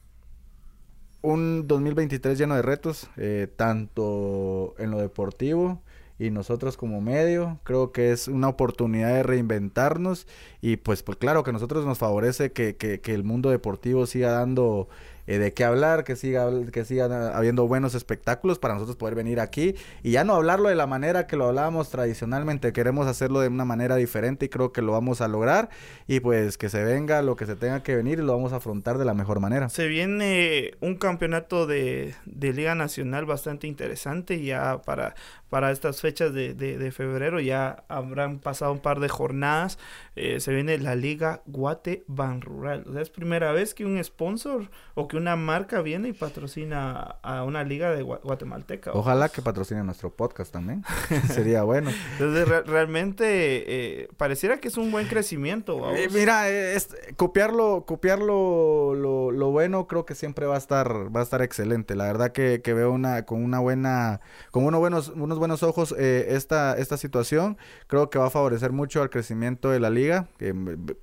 un 1.21 1.67
2023 1.67 2.37
lleno 2.37 2.55
de 2.55 2.61
retos, 2.61 3.09
eh, 3.17 3.47
tanto 3.55 4.75
en 4.77 4.91
lo 4.91 4.99
deportivo 4.99 5.81
y 6.19 6.29
nosotros 6.31 6.77
como 6.77 7.01
medio. 7.01 7.59
Creo 7.63 7.91
que 7.91 8.11
es 8.11 8.27
una 8.27 8.47
oportunidad 8.49 9.13
de 9.13 9.23
reinventarnos 9.23 10.27
y 10.61 10.77
pues, 10.77 11.03
pues 11.03 11.17
claro 11.17 11.43
que 11.43 11.49
a 11.51 11.53
nosotros 11.53 11.85
nos 11.85 11.97
favorece 11.97 12.51
que, 12.51 12.75
que- 12.75 13.01
que 13.01 13.13
el 13.13 13.23
mundo 13.23 13.49
deportivo 13.49 14.05
siga 14.05 14.31
dando 14.31 14.87
eh, 15.27 15.37
de 15.37 15.53
qué 15.53 15.63
hablar, 15.63 16.03
que 16.03 16.15
siga, 16.15 16.49
que 16.71 16.85
sigan 16.85 17.11
habiendo 17.11 17.67
buenos 17.67 17.95
espectáculos 17.95 18.59
para 18.59 18.73
nosotros 18.75 18.97
poder 18.97 19.15
venir 19.15 19.39
aquí 19.39 19.75
y 20.03 20.11
ya 20.11 20.23
no 20.23 20.33
hablarlo 20.35 20.69
de 20.69 20.75
la 20.75 20.87
manera 20.87 21.27
que 21.27 21.35
lo 21.37 21.45
hablábamos 21.47 21.89
tradicionalmente, 21.89 22.73
queremos 22.73 23.07
hacerlo 23.07 23.39
de 23.41 23.47
una 23.47 23.65
manera 23.65 23.95
diferente 23.95 24.45
y 24.45 24.49
creo 24.49 24.71
que 24.71 24.81
lo 24.81 24.91
vamos 24.93 25.21
a 25.21 25.27
lograr 25.27 25.69
y 26.07 26.19
pues 26.19 26.57
que 26.57 26.69
se 26.69 26.83
venga 26.83 27.21
lo 27.21 27.35
que 27.35 27.45
se 27.45 27.55
tenga 27.55 27.83
que 27.83 27.95
venir 27.95 28.19
y 28.19 28.21
lo 28.23 28.33
vamos 28.33 28.53
a 28.53 28.57
afrontar 28.57 28.97
de 28.97 29.05
la 29.05 29.13
mejor 29.13 29.39
manera. 29.39 29.69
Se 29.69 29.87
viene 29.87 30.71
un 30.81 30.95
campeonato 30.95 31.67
de, 31.67 32.13
de 32.25 32.53
Liga 32.53 32.75
Nacional 32.75 33.25
bastante 33.25 33.67
interesante 33.67 34.41
ya 34.43 34.81
para, 34.81 35.15
para 35.49 35.71
estas 35.71 36.01
fechas 36.01 36.33
de, 36.33 36.53
de- 36.53 36.77
de 36.77 36.91
febrero. 36.91 37.39
Ya 37.39 37.83
habrán 37.87 38.39
pasado 38.39 38.71
un 38.71 38.79
par 38.79 38.99
de 38.99 39.09
jornadas. 39.09 39.77
Eh, 40.15 40.39
se 40.39 40.53
viene 40.53 40.77
la 40.77 40.95
Liga 40.95 41.41
Guate 41.45 42.03
Ban 42.07 42.41
Rural. 42.41 42.83
O 42.87 42.93
sea, 42.93 43.01
es 43.01 43.09
primera 43.09 43.51
vez 43.51 43.73
que 43.73 43.85
un 43.85 44.01
sponsor 44.03 44.69
o 44.95 45.07
que 45.11 45.17
una 45.17 45.35
marca 45.35 45.81
viene 45.81 46.07
y 46.07 46.13
patrocina 46.13 47.17
a 47.21 47.43
una 47.43 47.65
liga 47.65 47.91
de 47.91 48.01
gua- 48.01 48.21
guatemalteca. 48.23 48.91
Ojalá 48.93 49.27
que 49.27 49.41
patrocine 49.41 49.83
nuestro 49.83 50.09
podcast 50.15 50.53
también. 50.53 50.83
Sería 51.27 51.63
bueno. 51.63 51.91
Entonces, 52.13 52.47
re- 52.47 52.63
realmente 52.63 53.25
eh, 53.25 54.07
pareciera 54.15 54.61
que 54.61 54.69
es 54.69 54.77
un 54.77 54.89
buen 54.89 55.07
crecimiento. 55.07 55.93
Eh, 55.93 56.07
mira, 56.13 56.47
es- 56.49 56.95
copiarlo, 57.17 57.83
copiarlo 57.85 58.95
lo, 58.95 59.31
lo 59.31 59.51
bueno 59.51 59.85
creo 59.85 60.05
que 60.05 60.15
siempre 60.15 60.45
va 60.45 60.55
a 60.55 60.59
estar, 60.59 61.13
va 61.13 61.19
a 61.19 61.23
estar 61.23 61.41
excelente. 61.41 61.95
La 61.95 62.05
verdad 62.05 62.31
que, 62.31 62.61
que 62.61 62.73
veo 62.73 62.93
una, 62.93 63.25
con 63.25 63.43
una 63.43 63.59
buena, 63.59 64.21
con 64.51 64.63
unos 64.63 64.79
buenos, 64.79 65.09
unos 65.09 65.37
buenos 65.39 65.61
ojos 65.61 65.93
eh, 65.99 66.27
esta, 66.29 66.77
esta 66.77 66.95
situación. 66.95 67.57
Creo 67.87 68.09
que 68.09 68.17
va 68.17 68.27
a 68.27 68.29
favorecer 68.29 68.71
mucho 68.71 69.01
al 69.01 69.09
crecimiento 69.09 69.71
de 69.71 69.81
la 69.81 69.89
liga. 69.89 70.29
que, 70.37 70.53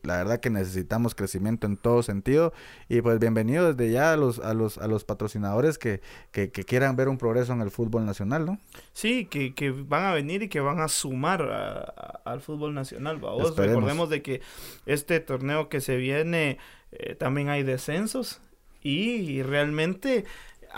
la 0.03 0.17
verdad 0.17 0.41
que 0.41 0.49
necesitamos 0.49 1.15
crecimiento 1.15 1.67
en 1.67 1.77
todo 1.77 2.03
sentido. 2.03 2.55
Y 2.89 3.03
pues 3.03 3.19
bienvenido 3.19 3.75
desde 3.75 3.93
ya 3.93 3.98
a 4.01 4.17
los, 4.17 4.39
a 4.39 4.55
los, 4.55 4.79
a 4.79 4.87
los 4.89 5.05
patrocinadores 5.05 5.79
que, 5.79 6.01
que, 6.33 6.51
que 6.51 6.65
quieran 6.65 6.97
ver 6.97 7.09
un 7.09 7.19
progreso 7.19 7.53
en 7.53 7.61
el 7.61 7.71
fútbol 7.71 8.05
nacional, 8.07 8.47
¿no? 8.47 8.59
Sí, 8.93 9.27
que, 9.27 9.55
que 9.55 9.71
van 9.71 10.05
a 10.05 10.13
venir 10.15 10.43
y 10.43 10.49
que 10.49 10.61
van 10.61 10.81
a 10.81 10.89
sumar 10.89 11.43
a- 11.43 11.79
a- 11.81 12.21
al 12.25 12.41
fútbol 12.41 12.75
nacional. 12.75 13.17
Esperemos. 13.17 13.57
Recordemos 13.57 14.09
de 14.11 14.23
que 14.23 14.41
este 14.87 15.21
torneo 15.21 15.69
que 15.69 15.81
se 15.81 15.97
viene 15.97 16.59
eh, 16.93 17.15
también 17.15 17.49
hay 17.49 17.63
descensos 17.63 18.41
y 18.81 19.43
realmente 19.43 20.25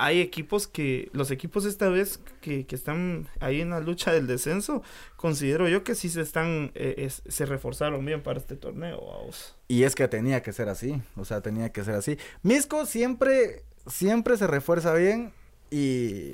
hay 0.02 0.20
equipos 0.20 0.66
que, 0.66 1.08
los 1.12 1.30
equipos 1.30 1.64
esta 1.64 1.88
vez 1.88 2.20
que, 2.40 2.66
que 2.66 2.74
están 2.74 3.28
ahí 3.40 3.60
en 3.60 3.70
la 3.70 3.80
lucha 3.80 4.12
del 4.12 4.26
descenso, 4.26 4.82
considero 5.16 5.68
yo 5.68 5.84
que 5.84 5.94
sí 5.94 6.08
se 6.08 6.20
están, 6.22 6.72
eh, 6.74 6.94
es- 6.98 7.22
se 7.28 7.46
reforzaron 7.46 8.04
bien 8.04 8.22
para 8.22 8.38
este 8.38 8.56
torneo. 8.56 9.00
¿vaos? 9.00 9.56
Y 9.68 9.82
es 9.84 9.94
que 9.94 10.08
tenía 10.08 10.42
que 10.42 10.52
ser 10.52 10.68
así, 10.68 11.00
o 11.16 11.24
sea, 11.24 11.40
tenía 11.40 11.70
que 11.70 11.84
ser 11.84 11.94
así. 11.94 12.18
Misco 12.42 12.86
siempre, 12.86 13.62
siempre 13.86 14.36
se 14.36 14.46
refuerza 14.46 14.94
bien 14.94 15.32
y 15.70 16.32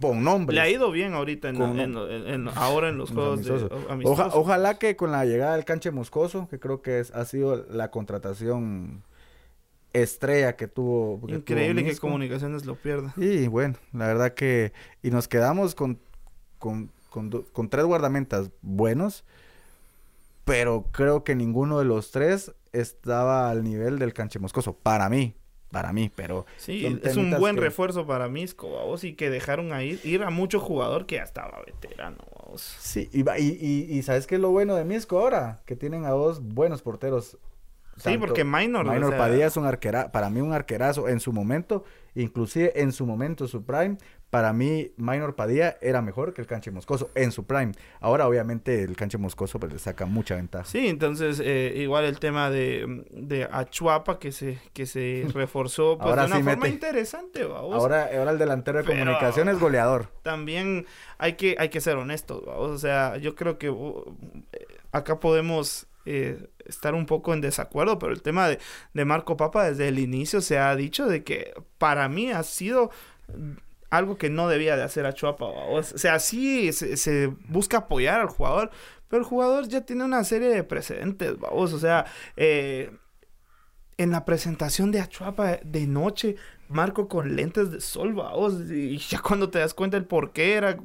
con 0.00 0.22
nombres. 0.22 0.54
Le 0.54 0.60
ha 0.60 0.68
ido 0.70 0.92
bien 0.92 1.14
ahorita, 1.14 1.48
en, 1.48 1.56
Con- 1.56 1.80
en- 1.80 1.96
en- 1.96 2.28
en- 2.28 2.48
ahora 2.54 2.88
en 2.90 2.98
los 2.98 3.10
juegos 3.10 3.44
de, 3.44 3.50
amistosos. 3.50 3.84
o- 3.88 3.90
amistosos. 3.92 4.26
Oja- 4.26 4.38
ojalá 4.38 4.78
que 4.78 4.94
con 4.94 5.10
la 5.10 5.24
llegada 5.24 5.56
del 5.56 5.64
canche 5.64 5.90
Moscoso, 5.90 6.46
que 6.48 6.60
creo 6.60 6.82
que 6.82 7.00
es, 7.00 7.10
ha 7.12 7.24
sido 7.24 7.66
la 7.70 7.90
contratación 7.90 9.02
estrella 9.92 10.56
que 10.56 10.68
tuvo. 10.68 11.24
que 11.26 11.34
Increíble 11.34 11.82
tuvo 11.82 11.90
que. 11.92 11.98
Comunicaciones 11.98 12.66
lo 12.66 12.76
pierda. 12.76 13.12
Y 13.16 13.46
bueno, 13.48 13.76
la 13.92 14.06
verdad 14.06 14.34
que... 14.34 14.72
Y 15.02 15.10
nos 15.10 15.28
quedamos 15.28 15.74
con, 15.74 15.98
con, 16.58 16.90
con, 17.10 17.68
tres 17.68 17.84
guardamentas 17.84 18.50
buenos, 18.62 19.24
pero 20.44 20.86
creo 20.92 21.24
que 21.24 21.34
ninguno 21.34 21.78
de 21.78 21.84
los 21.84 22.10
tres 22.10 22.52
estaba 22.72 23.50
al 23.50 23.64
nivel 23.64 23.98
del 23.98 24.12
canche 24.12 24.38
moscoso. 24.38 24.74
Para 24.74 25.08
mí, 25.08 25.34
para 25.70 25.92
mí, 25.92 26.10
pero... 26.14 26.46
Sí, 26.56 27.00
es 27.02 27.16
un 27.16 27.30
buen 27.38 27.56
que- 27.56 27.62
refuerzo 27.62 28.06
para 28.06 28.28
Misco, 28.28 28.70
vamos, 28.72 29.04
y 29.04 29.14
que 29.14 29.30
dejaron 29.30 29.72
a 29.72 29.82
ir, 29.82 30.22
a 30.22 30.30
mucho 30.30 30.60
jugador 30.60 31.06
que 31.06 31.16
ya 31.16 31.22
estaba 31.24 31.60
veterano, 31.66 32.18
vamos. 32.40 32.62
Sí, 32.78 33.08
y, 33.12 33.20
y, 33.20 33.58
y, 33.60 33.98
y 33.98 34.02
¿sabes 34.02 34.26
qué 34.26 34.36
es 34.36 34.40
lo 34.40 34.50
bueno 34.50 34.74
de 34.74 34.84
Misco 34.84 35.18
ahora? 35.18 35.60
Que 35.66 35.76
tienen 35.76 36.04
a 36.04 36.10
dos 36.10 36.42
buenos 36.42 36.82
porteros. 36.82 37.36
Sí, 37.98 38.18
porque 38.18 38.44
Minor, 38.44 38.86
o 38.88 38.92
Minor 38.92 39.10
sea, 39.10 39.18
Padilla 39.18 39.46
es 39.46 39.56
un 39.56 39.64
arquera, 39.66 40.10
para 40.12 40.30
mí 40.30 40.40
un 40.40 40.52
arquerazo 40.52 41.08
en 41.08 41.20
su 41.20 41.32
momento, 41.32 41.84
inclusive 42.14 42.80
en 42.80 42.92
su 42.92 43.06
momento, 43.06 43.46
su 43.48 43.64
prime, 43.64 43.96
para 44.30 44.52
mí 44.52 44.92
Minor 44.98 45.34
Padilla 45.36 45.78
era 45.80 46.02
mejor 46.02 46.34
que 46.34 46.42
el 46.42 46.46
canche 46.46 46.70
moscoso 46.70 47.10
en 47.14 47.32
su 47.32 47.46
prime. 47.46 47.72
Ahora 48.00 48.28
obviamente 48.28 48.82
el 48.82 48.94
canche 48.94 49.16
moscoso 49.16 49.58
pues 49.58 49.72
le 49.72 49.78
saca 49.78 50.04
mucha 50.04 50.34
ventaja. 50.36 50.66
Sí, 50.66 50.86
entonces 50.88 51.40
eh, 51.42 51.72
igual 51.76 52.04
el 52.04 52.18
tema 52.20 52.50
de, 52.50 53.06
de 53.10 53.48
Achuapa 53.50 54.18
que 54.18 54.30
se, 54.32 54.58
que 54.74 54.84
se 54.84 55.24
reforzó 55.32 55.96
pues, 55.96 56.10
Ahora 56.10 56.22
de 56.22 56.26
una 56.28 56.36
sí 56.36 56.42
forma 56.42 56.62
mete. 56.62 56.74
interesante, 56.74 57.44
vamos. 57.44 57.74
Ahora, 57.74 58.10
ahora 58.18 58.32
el 58.32 58.38
delantero 58.38 58.78
de 58.78 58.84
Pero- 58.84 58.98
comunicación 58.98 59.48
es 59.48 59.58
goleador. 59.58 60.08
También 60.22 60.84
hay 61.16 61.32
que, 61.34 61.56
hay 61.58 61.70
que 61.70 61.80
ser 61.80 61.96
honestos, 61.96 62.44
vamos. 62.44 62.70
O 62.70 62.78
sea, 62.78 63.16
yo 63.16 63.34
creo 63.34 63.56
que 63.56 63.70
uh, 63.70 64.14
eh, 64.52 64.66
acá 64.92 65.20
podemos 65.20 65.86
eh, 66.10 66.48
estar 66.66 66.94
un 66.94 67.06
poco 67.06 67.34
en 67.34 67.40
desacuerdo, 67.40 67.98
pero 67.98 68.12
el 68.12 68.22
tema 68.22 68.48
de, 68.48 68.58
de 68.94 69.04
Marco 69.04 69.36
Papa 69.36 69.68
desde 69.68 69.88
el 69.88 69.98
inicio 69.98 70.40
se 70.40 70.58
ha 70.58 70.74
dicho 70.76 71.06
de 71.06 71.22
que 71.24 71.52
para 71.78 72.08
mí 72.08 72.30
ha 72.30 72.42
sido 72.42 72.90
algo 73.90 74.16
que 74.16 74.30
no 74.30 74.48
debía 74.48 74.76
de 74.76 74.82
hacer 74.82 75.06
a 75.06 75.12
Chuapa. 75.12 75.44
O 75.46 75.82
sea, 75.82 76.18
sí 76.18 76.72
se, 76.72 76.96
se 76.96 77.28
busca 77.48 77.78
apoyar 77.78 78.20
al 78.20 78.28
jugador, 78.28 78.70
pero 79.08 79.22
el 79.22 79.28
jugador 79.28 79.68
ya 79.68 79.82
tiene 79.82 80.04
una 80.04 80.24
serie 80.24 80.48
de 80.48 80.64
precedentes, 80.64 81.38
vamos. 81.38 81.72
O 81.72 81.78
sea, 81.78 82.04
eh, 82.36 82.90
en 83.96 84.10
la 84.12 84.24
presentación 84.24 84.92
de 84.92 85.00
Achuapa 85.00 85.58
de 85.64 85.86
noche, 85.86 86.36
Marco 86.68 87.08
con 87.08 87.34
lentes 87.34 87.70
de 87.70 87.80
sol, 87.80 88.12
vamos. 88.12 88.70
Y 88.70 88.98
ya 88.98 89.20
cuando 89.20 89.48
te 89.48 89.58
das 89.58 89.72
cuenta 89.72 89.96
el 89.96 90.04
por 90.04 90.32
qué 90.32 90.52
era 90.54 90.68
el 90.70 90.78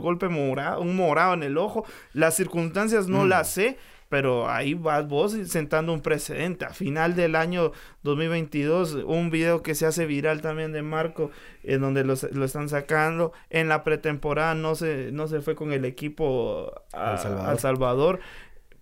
golpe 0.00 0.28
morado, 0.28 0.80
un 0.80 0.96
morado 0.96 1.34
en 1.34 1.42
el 1.42 1.58
ojo, 1.58 1.84
las 2.14 2.34
circunstancias 2.34 3.08
no 3.08 3.24
Mm. 3.24 3.28
las 3.28 3.50
sé. 3.50 3.76
Pero 4.08 4.48
ahí 4.48 4.72
vas 4.74 5.06
vos 5.06 5.36
sentando 5.48 5.92
un 5.92 6.00
precedente. 6.00 6.64
A 6.64 6.70
final 6.70 7.14
del 7.14 7.36
año 7.36 7.72
2022, 8.02 8.94
un 9.06 9.30
video 9.30 9.62
que 9.62 9.74
se 9.74 9.84
hace 9.86 10.06
viral 10.06 10.40
también 10.40 10.72
de 10.72 10.82
Marco, 10.82 11.30
en 11.62 11.80
donde 11.82 12.04
los- 12.04 12.30
lo 12.32 12.44
están 12.44 12.68
sacando. 12.68 13.32
En 13.50 13.68
la 13.68 13.84
pretemporada 13.84 14.54
no 14.54 14.74
se, 14.74 15.12
no 15.12 15.28
se 15.28 15.40
fue 15.42 15.54
con 15.54 15.72
el 15.72 15.84
equipo 15.84 16.72
a- 16.94 17.12
Al 17.12 17.18
Salvador. 17.18 17.48
al 17.50 17.58
Salvador 17.58 18.20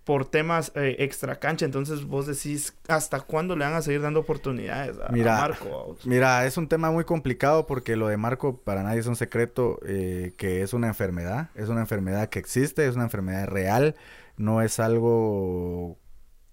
por 0.05 0.23
temas 0.25 0.71
eh, 0.75 0.95
extra 0.99 1.37
cancha. 1.37 1.65
Entonces 1.65 2.05
vos 2.05 2.25
decís, 2.27 2.73
¿hasta 2.87 3.19
cuándo 3.19 3.57
le 3.57 3.65
van 3.65 3.73
a 3.73 3.81
seguir 3.81 4.01
dando 4.01 4.21
oportunidades 4.21 4.97
a, 4.97 5.07
a 5.07 5.11
Mira, 5.11 5.35
Marco? 5.37 5.69
vamos? 5.69 6.05
Mira, 6.07 6.45
es 6.45 6.55
un 6.55 6.69
tema 6.69 6.89
muy 6.91 7.03
complicado 7.03 7.67
porque 7.67 7.97
lo 7.97 8.07
de 8.07 8.15
Marco 8.15 8.55
para 8.61 8.83
nadie 8.83 9.01
es 9.01 9.07
un 9.07 9.17
secreto 9.17 9.79
eh, 9.85 10.31
que 10.37 10.61
es 10.61 10.71
una 10.73 10.87
enfermedad, 10.87 11.49
es 11.55 11.67
una 11.67 11.81
enfermedad 11.81 12.29
que 12.29 12.39
existe, 12.39 12.87
es 12.87 12.95
una 12.95 13.03
enfermedad 13.03 13.47
real, 13.47 13.95
no 14.37 14.61
es 14.61 14.79
algo 14.79 15.99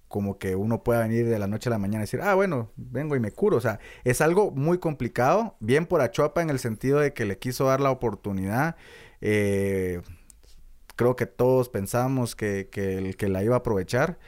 como 0.09 0.39
que 0.39 0.55
uno 0.57 0.83
pueda 0.85 1.01
venir 1.01 1.27
de 1.29 1.39
la 1.39 1.47
noche 1.49 1.69
a 1.69 1.73
la 1.73 1.79
mañana 1.79 2.01
y 2.05 2.07
decir, 2.07 2.21
ah, 2.23 2.35
bueno, 2.35 2.71
vengo 2.77 3.17
y 3.17 3.21
me 3.21 3.33
curo. 3.33 3.57
O 3.57 3.61
sea, 3.61 3.81
es 4.05 4.21
algo 4.21 4.51
muy 4.53 4.79
complicado, 4.79 5.57
bien 5.61 5.87
por 5.87 6.01
Achuapa 6.03 6.41
en 6.43 6.51
el 6.51 6.61
sentido 6.61 7.01
de 7.01 7.13
que 7.13 7.25
le 7.25 7.39
quiso 7.39 7.67
dar 7.67 7.81
la 7.81 7.91
oportunidad. 7.91 8.77
eh, 9.21 10.03
creo 10.97 11.17
que 11.17 11.27
todos 11.27 11.69
pensamos 11.69 12.37
que, 12.37 12.69
que, 12.71 12.99
el- 12.99 13.17
que 13.17 13.29
la 13.29 13.43
iba 13.43 13.57
a 13.57 13.59
aprovechar. 13.59 14.19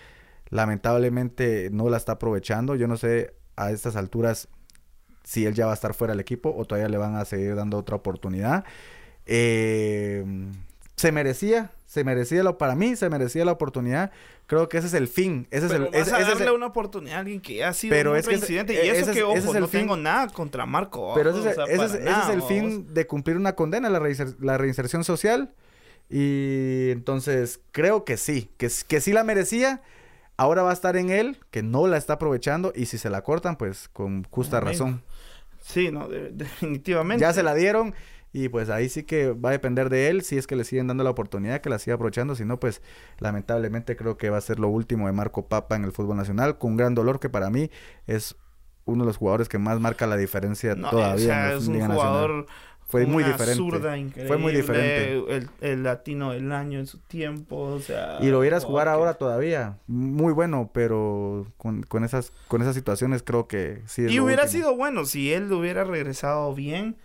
Lamentablemente 0.51 1.71
no 1.73 1.89
la 1.89 1.97
está 1.97 2.13
aprovechando. 2.13 2.75
Yo 2.77 2.89
no 2.89 2.97
sé 2.97 3.35
a 3.57 3.71
estas 3.73 3.97
alturas 3.97 4.49
si 5.25 5.47
él 5.47 5.55
ya 5.55 5.67
va 5.67 5.73
a 5.73 5.75
estar 5.75 5.95
fuera 5.95 6.13
del 6.13 6.21
equipo 6.21 6.55
o 6.57 6.65
todavía 6.65 6.89
le 6.89 6.99
van 6.99 7.17
a 7.17 7.25
seguir 7.25 7.55
dando 7.57 7.79
otra 7.79 7.97
oportunidad. 7.97 8.65
Eh, 9.27 10.25
se 10.97 11.13
merecía, 11.13 11.71
se 11.87 12.05
merecía 12.05 12.43
lo 12.43 12.59
para 12.59 12.75
mí, 12.75 12.97
se 12.97 13.09
merecía 13.09 13.45
la 13.45 13.53
oportunidad. 13.53 14.11
Creo 14.47 14.69
que 14.69 14.79
ese 14.79 14.89
es 14.89 14.95
el 14.95 15.09
fin, 15.09 15.47
ese 15.51 15.67
es 15.67 15.73
Pero 15.73 15.87
el, 15.87 15.91
vas 15.93 16.01
ese- 16.03 16.15
a 16.15 16.21
ese 16.21 16.33
es 16.33 16.39
darle 16.39 16.55
una 16.55 16.67
oportunidad 16.67 17.17
a 17.17 17.21
alguien 17.21 17.41
que 17.41 17.65
ha 17.65 17.73
sido 17.73 17.91
Pero 17.95 18.11
un 18.13 18.17
es 18.19 18.27
que 18.29 18.35
ese- 18.35 18.47
reincidente. 18.47 18.81
e- 18.83 18.87
y 18.87 18.89
eso 18.91 19.13
que, 19.13 19.23
ojo, 19.23 19.35
ese 19.37 19.49
es 19.49 19.55
el 19.55 19.61
no 19.63 19.69
fin. 19.69 19.81
tengo 19.81 19.97
nada 19.97 20.29
contra 20.29 20.67
Marco. 20.67 21.13
pero 21.15 21.31
ese, 21.31 21.51
es- 21.51 21.59
o 21.59 21.95
sea, 21.95 22.33
el 22.33 22.43
fin 22.43 22.93
de 22.93 23.07
cumplir 23.07 23.37
una 23.37 23.55
condena, 23.55 23.89
la, 23.89 24.01
reinser- 24.01 24.37
la 24.41 24.59
reinserción 24.59 25.03
social. 25.05 25.53
Y 26.09 26.91
entonces 26.91 27.61
creo 27.73 28.05
que 28.05 28.17
sí, 28.17 28.49
que, 28.59 28.71
que 28.87 29.01
sí 29.01 29.13
la 29.13 29.25
merecía. 29.25 29.83
Ahora 30.37 30.63
va 30.63 30.71
a 30.71 30.75
estar 30.75 30.97
en 30.97 31.11
él, 31.11 31.39
que 31.51 31.63
no 31.63 31.87
la 31.89 31.97
está 31.97 32.15
aprovechando. 32.15 32.73
Y 32.77 32.87
si 32.87 32.99
se 32.99 33.11
la 33.11 33.23
cortan, 33.23 33.57
pues 33.57 33.89
con 33.89 34.25
justa 34.31 34.61
razón. 34.61 35.03
Sí, 35.61 35.91
no, 35.91 36.09
de- 36.09 36.31
definitivamente. 36.33 37.23
Ya 37.23 37.33
se 37.33 37.43
la 37.43 37.55
dieron. 37.55 37.95
Y 38.33 38.49
pues 38.51 38.69
ahí 38.69 38.89
sí 38.91 39.05
que 39.05 39.33
va 39.33 39.49
a 39.49 39.53
depender 39.53 39.89
de 39.89 40.09
él 40.11 40.23
si 40.23 40.37
es 40.37 40.47
que 40.47 40.57
le 40.57 40.65
siguen 40.65 40.87
dando 40.89 41.05
la 41.05 41.11
oportunidad 41.11 41.61
que 41.63 41.71
la 41.71 41.79
siga 41.79 41.95
aprovechando. 41.95 42.35
Si 42.35 42.45
no, 42.45 42.61
pues 42.61 42.83
lamentablemente 43.19 43.97
creo 43.97 44.17
que 44.17 44.31
va 44.31 44.37
a 44.39 44.43
ser 44.43 44.59
lo 44.59 44.69
último 44.69 45.07
de 45.07 45.13
Marco 45.13 45.47
Papa 45.49 45.77
en 45.77 45.85
el 45.85 45.93
fútbol 45.93 46.17
nacional. 46.17 46.59
Con 46.59 46.73
un 46.73 46.77
gran 46.77 46.95
dolor 46.95 47.19
que 47.19 47.31
para 47.31 47.51
mí 47.51 47.71
es 48.07 48.37
uno 48.85 49.05
de 49.05 49.09
los 49.09 49.17
jugadores 49.17 49.49
que 49.49 49.59
más 49.59 49.81
marca 49.81 50.07
la 50.07 50.17
diferencia 50.17 50.75
No, 50.75 50.91
todavía. 50.91 51.15
o 51.15 51.19
sea, 51.19 51.45
en 51.47 51.51
la 51.51 51.57
es 51.57 51.67
un 51.67 51.73
Nacional. 51.79 51.97
jugador 51.97 52.47
Fue 52.89 53.07
muy 53.07 53.25
diferente. 53.25 53.55
zurda 53.57 53.97
increíble, 53.99 54.29
Fue 54.29 54.37
muy 54.37 54.55
diferente. 54.55 55.35
El, 55.35 55.49
el 55.61 55.83
latino 55.83 56.33
del 56.33 56.53
año 56.53 56.79
en 56.79 56.87
su 56.87 56.99
tiempo, 56.99 57.57
o 57.57 57.81
sea... 57.81 58.19
Y 58.21 58.29
lo 58.29 58.39
vieras 58.41 58.65
jugar 58.65 58.85
jugador 58.87 58.87
que- 58.87 59.07
ahora 59.09 59.15
todavía. 59.19 59.79
Muy 59.89 60.33
bueno, 60.35 60.71
pero 60.73 61.47
con, 61.57 61.83
con 61.85 62.05
esas 62.05 62.33
con 62.49 62.61
esas 62.63 62.75
situaciones 62.77 63.23
creo 63.25 63.49
que 63.49 63.83
sí 63.87 64.05
es 64.05 64.13
Y 64.13 64.21
hubiera 64.21 64.43
último. 64.45 64.63
sido 64.63 64.77
bueno 64.77 65.05
si 65.07 65.33
él 65.33 65.51
hubiera 65.53 65.83
regresado 65.85 66.55
bien. 66.55 66.97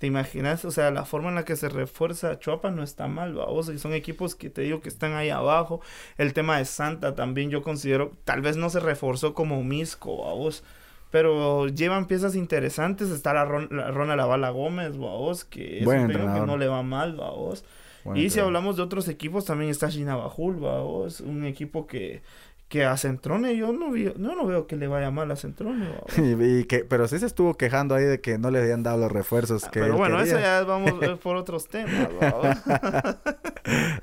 ¿Te 0.00 0.06
imaginas? 0.06 0.64
O 0.64 0.70
sea, 0.70 0.90
la 0.90 1.04
forma 1.04 1.28
en 1.28 1.34
la 1.34 1.44
que 1.44 1.56
se 1.56 1.68
refuerza 1.68 2.38
Chuapa 2.38 2.70
no 2.70 2.82
está 2.82 3.06
mal, 3.06 3.34
vamos. 3.34 3.68
Y 3.68 3.78
son 3.78 3.92
equipos 3.92 4.34
que 4.34 4.48
te 4.48 4.62
digo 4.62 4.80
que 4.80 4.88
están 4.88 5.12
ahí 5.12 5.28
abajo. 5.28 5.82
El 6.16 6.32
tema 6.32 6.56
de 6.56 6.64
Santa 6.64 7.14
también 7.14 7.50
yo 7.50 7.62
considero, 7.62 8.12
tal 8.24 8.40
vez 8.40 8.56
no 8.56 8.70
se 8.70 8.80
reforzó 8.80 9.34
como 9.34 9.62
Misco, 9.62 10.24
vamos. 10.24 10.64
Pero 11.10 11.68
llevan 11.68 12.06
piezas 12.06 12.34
interesantes. 12.34 13.10
Está 13.10 13.34
la, 13.34 13.44
Ron, 13.44 13.68
la 13.70 13.90
Rona 13.90 14.16
Lavala 14.16 14.48
Gómez, 14.48 14.96
vamos. 14.96 15.44
Que 15.44 15.80
es 15.80 15.84
Buen 15.84 16.00
un 16.00 16.08
técnico 16.08 16.32
que 16.32 16.46
no 16.46 16.56
le 16.56 16.68
va 16.68 16.82
mal, 16.82 17.16
vamos. 17.16 17.62
Bueno, 18.02 18.18
y 18.18 18.30
si 18.30 18.40
hablamos 18.40 18.76
de 18.76 18.82
otros 18.82 19.06
equipos, 19.06 19.44
también 19.44 19.70
está 19.70 19.90
Shinabajul, 19.90 20.56
vamos. 20.56 21.20
Un 21.20 21.44
equipo 21.44 21.86
que, 21.86 22.22
que 22.70 22.84
a 22.84 22.96
Centrone 22.96 23.56
yo 23.56 23.72
no, 23.72 23.90
vi, 23.90 24.12
no, 24.16 24.36
no 24.36 24.46
veo 24.46 24.66
que 24.68 24.76
le 24.76 24.86
vaya 24.86 25.10
mal 25.10 25.28
a 25.32 25.36
Centrone. 25.36 25.88
Y, 26.16 26.42
y 26.60 26.64
que, 26.64 26.84
pero 26.84 27.06
sí 27.08 27.18
se 27.18 27.26
estuvo 27.26 27.54
quejando 27.54 27.94
ahí 27.96 28.04
de 28.04 28.20
que 28.20 28.38
no 28.38 28.50
le 28.52 28.60
habían 28.60 28.82
dado 28.84 28.96
los 28.98 29.10
refuerzos 29.12 29.64
que 29.64 29.80
Ah, 29.80 29.82
Pero 29.82 29.86
él 29.86 29.92
bueno, 29.98 30.20
eso 30.20 30.38
ya 30.38 30.62
vamos 30.62 30.92
eh, 31.02 31.16
por 31.22 31.36
otros 31.36 31.66
temas. 31.68 32.08
¿va? 32.22 33.18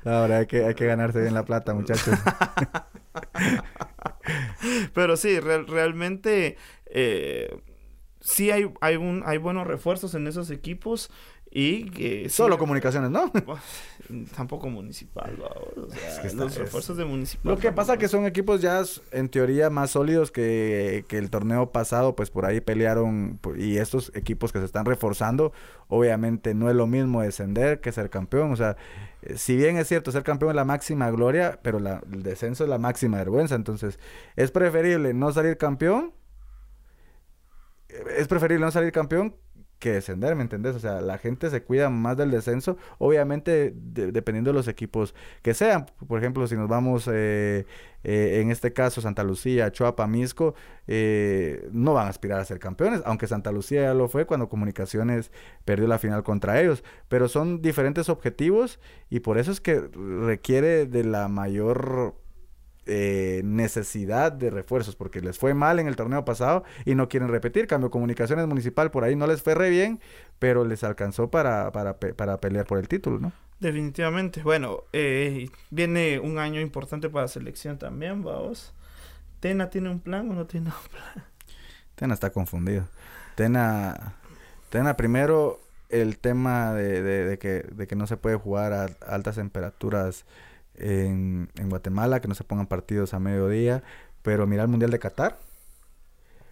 Ahora 0.20 0.38
hay 0.38 0.46
que, 0.46 0.64
hay 0.66 0.74
que 0.74 0.84
ganarse 0.86 1.20
bien 1.20 1.32
la 1.34 1.44
plata, 1.46 1.72
muchachos. 1.72 2.14
Pero 4.94 5.16
sí, 5.16 5.40
real- 5.40 5.66
realmente 5.66 6.56
eh, 6.86 7.58
sí 8.20 8.50
hay, 8.50 8.70
hay, 8.80 8.96
un, 8.96 9.22
hay 9.24 9.38
buenos 9.38 9.66
refuerzos 9.66 10.14
en 10.14 10.26
esos 10.26 10.50
equipos 10.50 11.10
y 11.50 11.90
que 11.90 12.24
sí- 12.24 12.36
Solo 12.36 12.58
comunicaciones, 12.58 13.10
¿no? 13.10 13.32
tampoco 14.36 14.68
municipal. 14.68 15.34
¿va? 15.42 15.48
O 15.82 15.90
sea, 15.90 16.08
Es 16.08 16.18
que 16.20 16.26
está- 16.28 16.44
los 16.44 16.52
es- 16.52 16.58
refuerzos 16.58 16.96
de 16.96 17.04
municipal. 17.04 17.52
Lo 17.54 17.58
que 17.58 17.72
pasa 17.72 17.92
tampoco- 17.92 18.00
que 18.00 18.08
son 18.08 18.26
equipos 18.26 18.60
ya 18.60 18.82
en 19.12 19.28
teoría 19.28 19.70
más 19.70 19.90
sólidos 19.92 20.30
que, 20.30 21.04
que 21.08 21.18
el 21.18 21.30
torneo 21.30 21.72
pasado, 21.72 22.14
pues 22.16 22.30
por 22.30 22.44
ahí 22.46 22.60
pelearon 22.60 23.40
y 23.56 23.78
estos 23.78 24.12
equipos 24.14 24.52
que 24.52 24.58
se 24.58 24.64
están 24.66 24.84
reforzando, 24.84 25.52
obviamente 25.88 26.54
no 26.54 26.68
es 26.68 26.76
lo 26.76 26.86
mismo 26.86 27.22
descender 27.22 27.80
que 27.80 27.92
ser 27.92 28.10
campeón, 28.10 28.52
o 28.52 28.56
sea, 28.56 28.76
eh, 29.22 29.36
si 29.38 29.56
bien 29.56 29.78
es 29.78 29.88
cierto 29.88 30.12
ser 30.12 30.22
campeón 30.22 30.50
es 30.50 30.56
la 30.56 30.64
máxima 30.66 31.10
gloria, 31.10 31.58
pero 31.62 31.80
la- 31.80 32.02
el 32.12 32.22
descenso 32.22 32.64
es 32.64 32.70
la 32.70 32.78
máxima 32.78 33.16
vergüenza, 33.18 33.54
entonces 33.54 33.98
es 34.36 34.50
preferible 34.50 35.14
no 35.14 35.32
salir 35.32 35.56
campeón, 35.56 36.12
eh, 37.88 38.04
es 38.18 38.28
preferible 38.28 38.64
no 38.66 38.70
salir 38.70 38.92
campeón 38.92 39.34
que 39.78 39.92
descender, 39.92 40.34
¿me 40.36 40.42
entendés? 40.42 40.74
O 40.76 40.80
sea, 40.80 41.00
la 41.00 41.18
gente 41.18 41.50
se 41.50 41.62
cuida 41.62 41.88
más 41.90 42.16
del 42.16 42.30
descenso, 42.30 42.76
obviamente 42.98 43.72
de- 43.74 44.12
dependiendo 44.12 44.50
de 44.50 44.54
los 44.54 44.68
equipos 44.68 45.14
que 45.42 45.54
sean. 45.54 45.86
Por 46.06 46.18
ejemplo, 46.18 46.46
si 46.46 46.56
nos 46.56 46.68
vamos, 46.68 47.08
eh, 47.12 47.64
eh, 48.04 48.40
en 48.42 48.50
este 48.50 48.72
caso, 48.72 49.00
Santa 49.00 49.22
Lucía, 49.24 49.70
Chuapa, 49.72 50.06
Misco, 50.06 50.54
eh, 50.86 51.68
no 51.72 51.94
van 51.94 52.06
a 52.06 52.10
aspirar 52.10 52.40
a 52.40 52.44
ser 52.44 52.58
campeones, 52.58 53.02
aunque 53.04 53.26
Santa 53.26 53.52
Lucía 53.52 53.82
ya 53.82 53.94
lo 53.94 54.08
fue 54.08 54.24
cuando 54.26 54.48
Comunicaciones 54.48 55.30
perdió 55.64 55.86
la 55.88 55.98
final 55.98 56.22
contra 56.22 56.60
ellos. 56.60 56.82
Pero 57.08 57.28
son 57.28 57.62
diferentes 57.62 58.08
objetivos 58.08 58.80
y 59.10 59.20
por 59.20 59.38
eso 59.38 59.50
es 59.52 59.60
que 59.60 59.80
requiere 59.80 60.86
de 60.86 61.04
la 61.04 61.28
mayor 61.28 62.14
eh, 62.88 63.42
necesidad 63.44 64.32
de 64.32 64.50
refuerzos 64.50 64.96
porque 64.96 65.20
les 65.20 65.38
fue 65.38 65.54
mal 65.54 65.78
en 65.78 65.86
el 65.88 65.96
torneo 65.96 66.24
pasado 66.24 66.64
y 66.84 66.94
no 66.96 67.08
quieren 67.08 67.28
repetir. 67.28 67.66
Cambio 67.68 67.90
Comunicaciones 67.90 68.46
Municipal 68.48 68.90
por 68.90 69.04
ahí 69.04 69.14
no 69.16 69.26
les 69.26 69.42
fue 69.42 69.54
re 69.54 69.70
bien, 69.70 70.00
pero 70.38 70.64
les 70.64 70.82
alcanzó 70.84 71.30
para, 71.30 71.70
para, 71.72 71.98
para 71.98 72.40
pelear 72.40 72.66
por 72.66 72.78
el 72.78 72.88
título, 72.88 73.20
¿no? 73.20 73.32
Definitivamente. 73.60 74.42
Bueno, 74.42 74.84
eh, 74.92 75.50
viene 75.70 76.18
un 76.20 76.38
año 76.38 76.60
importante 76.60 77.08
para 77.10 77.24
la 77.24 77.28
selección 77.28 77.78
también, 77.78 78.22
vamos. 78.22 78.72
¿Tena 79.40 79.70
tiene 79.70 79.90
un 79.90 80.00
plan 80.00 80.30
o 80.30 80.34
no 80.34 80.46
tiene 80.46 80.68
un 80.68 80.90
plan? 80.90 81.24
Tena 81.94 82.14
está 82.14 82.30
confundido. 82.30 82.86
Tena, 83.34 84.14
Tena 84.70 84.96
primero 84.96 85.60
el 85.88 86.18
tema 86.18 86.72
de, 86.74 87.02
de- 87.02 87.24
de 87.24 87.38
que, 87.38 87.62
de 87.72 87.86
que 87.86 87.96
no 87.96 88.06
se 88.06 88.16
puede 88.16 88.36
jugar 88.36 88.72
a 88.72 88.86
altas 89.06 89.36
temperaturas 89.36 90.24
en, 90.78 91.50
en 91.58 91.68
Guatemala, 91.70 92.20
que 92.20 92.28
no 92.28 92.34
se 92.34 92.44
pongan 92.44 92.66
partidos 92.66 93.14
a 93.14 93.18
mediodía, 93.18 93.82
pero 94.22 94.46
mira 94.46 94.62
el 94.62 94.68
Mundial 94.68 94.90
de 94.90 94.98
Qatar. 94.98 95.36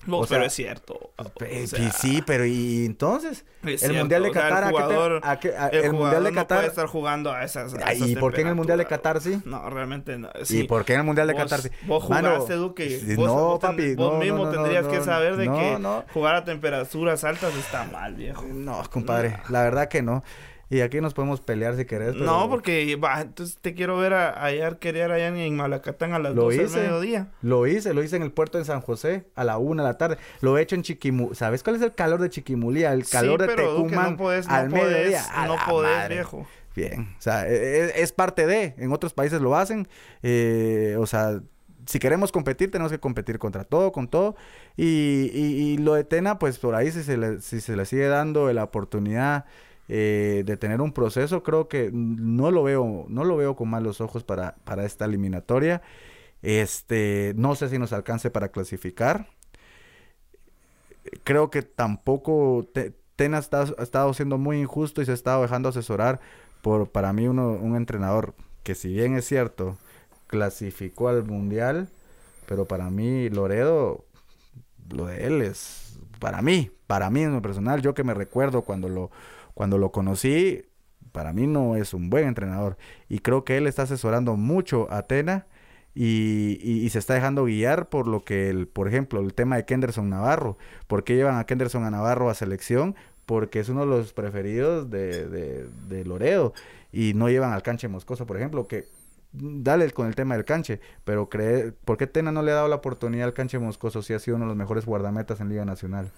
No, 0.07 0.19
O 0.19 0.21
pero 0.27 0.43
sea, 0.43 0.47
es 0.47 0.53
cierto. 0.53 1.11
o 1.17 1.25
sea, 1.67 1.81
y 1.81 1.91
sí, 1.91 2.23
pero 2.25 2.47
¿y 2.47 2.85
entonces? 2.87 3.45
es 3.65 3.67
el 3.67 3.79
cierto, 3.81 3.99
Mundial 3.99 4.23
de 4.23 4.31
o 4.31 4.33
sea, 4.33 4.43
Qatar, 4.43 4.63
¿a 4.63 4.69
el 4.69 4.73
te- 4.77 4.83
jugador, 4.83 5.21
a 5.25 5.33
el 5.33 5.41
el 5.41 5.53
Mundial 5.53 5.73
de 5.73 5.97
jugador 5.97 6.23
no 6.33 6.41
Qatar- 6.43 6.57
puede 6.59 6.69
estar 6.69 6.87
jugando 6.87 7.33
a 7.33 7.43
esas, 7.43 7.75
a 7.75 7.79
Ah, 7.85 7.93
esas 7.93 8.09
¿Y 8.11 8.15
por 8.15 8.33
qué 8.33 8.43
en 8.43 8.47
el 8.47 8.55
Mundial 8.55 8.79
de. 8.79 8.87
Qatar 8.87 9.21
sí? 9.21 9.43
No, 9.45 9.69
realmente 9.69 10.17
no. 10.17 10.29
¿Y 10.41 10.45
Sí. 10.45 10.63
por 10.63 10.85
qué 10.85 10.93
en 10.95 11.01
el 11.01 11.07
Mundial 11.07 11.27
de 11.27 11.33
Vos- 11.33 11.43
Qatar 11.43 11.61
sí? 11.61 11.71
Vos 11.89 12.09
Mano, 12.09 12.31
jugaste, 12.35 12.55
Duque. 12.55 13.01
sí, 13.01 13.17
Vos, 13.17 13.27
no, 13.27 13.35
vos 13.35 13.59
ten- 13.59 13.71
papi, 13.71 13.95
vos 13.97 14.13
no, 14.13 14.19
mismo 14.21 14.45
no, 14.45 14.51
tendrías 14.53 14.87
que 14.87 15.03
saber 15.03 15.35
de 15.37 15.47
que 15.47 16.05
jugar 16.13 16.37
a 16.37 16.45
temperaturas 16.45 17.25
altas 17.25 17.53
está 17.57 17.85
mal, 17.87 18.15
viejo. 18.15 18.45
No, 18.45 18.85
compadre, 18.89 19.41
la 19.49 19.63
verdad 19.65 19.89
que 19.89 20.03
no. 20.03 20.23
Y 20.69 20.81
aquí 20.81 21.01
nos 21.01 21.15
podemos 21.15 21.41
pelear 21.41 21.77
si 21.77 21.85
querés. 21.85 22.15
pero- 22.15 22.25
No, 22.25 22.49
porque 22.51 22.97
va, 22.97 23.21
entonces 23.21 23.57
te 23.61 23.73
quiero 23.75 23.97
ver 23.99 24.13
a, 24.15 24.45
allá 24.45 24.77
querer 24.79 25.13
allá 25.13 25.29
en, 25.29 25.37
en 25.37 25.55
Malacatán 25.57 26.13
a 26.13 26.19
las 26.19 26.35
Lo 26.35 26.43
12 26.43 26.57
del 26.57 26.67
hice. 26.67 26.79
mediodía. 26.81 27.29
Lo 27.41 27.67
hice, 27.69 27.95
lo 27.95 28.03
hice 28.03 28.17
en 28.17 28.23
el 28.23 28.33
puerto 28.33 28.59
de 28.59 28.65
San 28.65 28.81
José 28.81 29.27
a 29.37 29.45
la 29.45 29.59
una 29.59 29.85
de 29.85 29.89
la 29.91 29.97
tarde. 29.99 30.17
Lo 30.41 30.59
he 30.59 30.63
hecho 30.63 30.75
en 30.75 30.83
Chiquimulía. 30.83 31.35
¿Sabes 31.37 31.63
cuál 31.63 31.77
es 31.77 31.83
el 31.83 31.95
calor 31.95 32.21
de 32.21 32.31
Chiquimulía? 32.31 32.93
El 32.93 33.07
calor 33.09 33.41
sí, 33.41 33.47
de 33.47 33.55
pero 33.55 33.77
Tecumán 33.77 34.11
no 34.13 34.17
podés, 34.17 34.49
al 34.49 34.69
no 34.69 34.77
podés, 34.77 34.93
mediodía. 34.93 35.23
No 35.47 35.57
podés, 35.69 35.97
madre. 35.97 36.15
viejo. 36.17 36.47
Bien, 36.75 37.15
o 37.17 37.23
sea, 37.23 37.49
e- 37.49 37.55
e- 37.87 38.03
es, 38.03 38.13
parte 38.13 38.47
de. 38.47 38.75
En 38.77 38.93
otros 38.93 39.15
países 39.15 39.41
lo 39.41 39.57
hacen. 39.57 39.87
eh, 40.23 40.97
o 40.99 41.07
sea, 41.07 41.41
si 41.87 42.01
queremos 42.01 42.33
competir, 42.33 42.73
tenemos 42.73 42.91
que 42.91 42.99
competir 42.99 43.39
contra 43.39 43.63
todo, 43.63 43.93
con 43.93 44.09
todo. 44.09 44.35
Y, 44.77 45.31
y- 45.33 45.75
y 45.75 45.79
lo 45.79 45.95
de 45.95 46.03
Tena, 46.03 46.39
pues 46.41 46.59
por 46.59 46.75
ahí, 46.75 46.91
si 46.91 47.05
se 47.05 47.17
le, 47.17 47.41
si 47.41 47.61
se 47.61 47.77
le 47.77 47.85
sigue 47.87 48.09
dando 48.09 48.53
la 48.53 48.65
oportunidad 48.65 49.45
eh, 49.89 50.43
de 50.47 50.57
tener 50.57 50.81
un 50.81 50.93
proceso, 50.93 51.43
creo 51.43 51.69
que 51.69 51.91
no 51.93 52.51
lo 52.51 52.63
veo, 52.63 53.07
no 53.09 53.25
lo 53.25 53.37
veo 53.37 53.57
con 53.57 53.71
malos 53.71 54.01
ojos 54.01 54.25
para, 54.25 54.57
para 54.65 54.85
esta 54.85 55.05
eliminatoria. 55.05 55.83
Este, 56.43 57.35
no 57.37 57.57
sé 57.57 57.69
si 57.71 57.79
nos 57.79 57.93
alcance 57.93 58.31
para 58.31 58.51
clasificar. 58.51 59.29
Creo 61.25 61.51
que 61.51 61.63
tampoco 61.63 62.69
Te- 62.73 62.93
Tena 63.17 63.39
estado, 63.39 63.75
ha 63.79 63.83
estado 63.83 64.13
siendo 64.13 64.37
muy 64.37 64.61
injusto 64.61 65.01
y 65.01 65.07
se 65.07 65.13
ha 65.13 65.15
estado 65.15 65.41
dejando 65.41 65.71
asesorar 65.71 66.21
por, 66.63 66.91
para 66.91 67.15
mí, 67.15 67.27
uno, 67.27 67.53
un 67.53 67.75
entrenador 67.75 68.35
que 68.63 68.75
si 68.75 68.93
bien 68.93 69.17
es 69.17 69.25
cierto, 69.27 69.79
clasificó 70.27 71.09
al 71.09 71.25
mundial, 71.25 71.89
pero 72.47 72.67
para 72.67 72.91
mí 72.91 73.31
Loredo, 73.31 74.05
lo 74.91 75.07
de 75.07 75.27
él 75.27 75.43
es, 75.43 75.99
para 76.21 76.43
mí, 76.43 76.71
para 76.87 77.11
mí 77.11 77.23
en 77.23 77.35
lo 77.35 77.43
personal, 77.43 77.83
yo 77.83 77.95
que 77.95 78.05
me 78.05 78.15
recuerdo 78.15 78.63
cuando 78.63 78.89
lo, 78.89 79.11
cuando 79.57 79.79
lo 79.79 79.91
conocí, 79.91 80.67
para 81.13 81.33
mí 81.33 81.47
no 81.47 81.77
es 81.77 81.95
un 81.95 82.11
buen 82.11 82.29
entrenador. 82.29 82.77
Y 83.09 83.21
creo 83.21 83.43
que 83.43 83.57
él 83.57 83.67
está 83.67 83.85
asesorando 83.85 84.37
mucho 84.37 84.87
a 84.93 85.05
Tena 85.05 85.47
y, 85.95 86.87
se 86.91 86.99
está 86.99 87.15
dejando 87.15 87.47
guiar 87.47 87.89
por 87.89 88.07
lo 88.07 88.23
que, 88.23 88.51
el, 88.51 88.69
por 88.69 88.87
ejemplo, 88.87 89.19
el 89.21 89.33
tema 89.33 89.57
de 89.57 89.65
Kenderson 89.65 90.11
Navarro. 90.11 90.59
¿Por 90.87 91.05
qué 91.05 91.17
llevan 91.17 91.39
a 91.39 91.47
Kenderson 91.47 91.85
a 91.85 91.91
Navarro 91.91 92.29
a 92.29 92.35
selección? 92.35 92.97
Porque 93.25 93.61
es 93.61 93.71
uno 93.71 93.81
de 93.81 93.87
los 93.87 94.13
preferidos 94.13 94.91
de, 94.91 95.27
de, 95.27 95.67
de 95.89 96.05
Loredo. 96.05 96.53
Y 96.93 97.15
no 97.15 97.31
llevan 97.31 97.55
al 97.55 97.63
canche 97.63 97.89
Moscoso, 97.89 98.27
por 98.27 98.37
ejemplo, 98.37 98.69
que 98.69 98.85
mm, 99.33 99.63
dale 99.63 99.91
con 99.93 100.07
el 100.07 100.15
tema 100.15 100.35
del 100.35 100.45
canche, 100.45 100.81
pero 101.07 101.31
cree, 101.31 101.73
¿por 101.73 101.97
qué 101.97 102.07
Tena 102.07 102.31
no 102.31 102.43
le 102.43 102.51
ha 102.51 102.57
dado 102.57 102.69
la 102.69 102.77
oportunidad 102.77 103.27
al 103.27 103.33
canche 103.33 103.59
Moscoso 103.59 104.03
si 104.03 104.13
ha 104.13 104.19
sido 104.19 104.37
uno 104.37 104.45
de 104.45 104.49
los 104.51 104.59
mejores 104.59 104.85
guardametas 104.85 105.41
en 105.41 105.49
Liga 105.49 105.65
Nacional? 105.65 106.13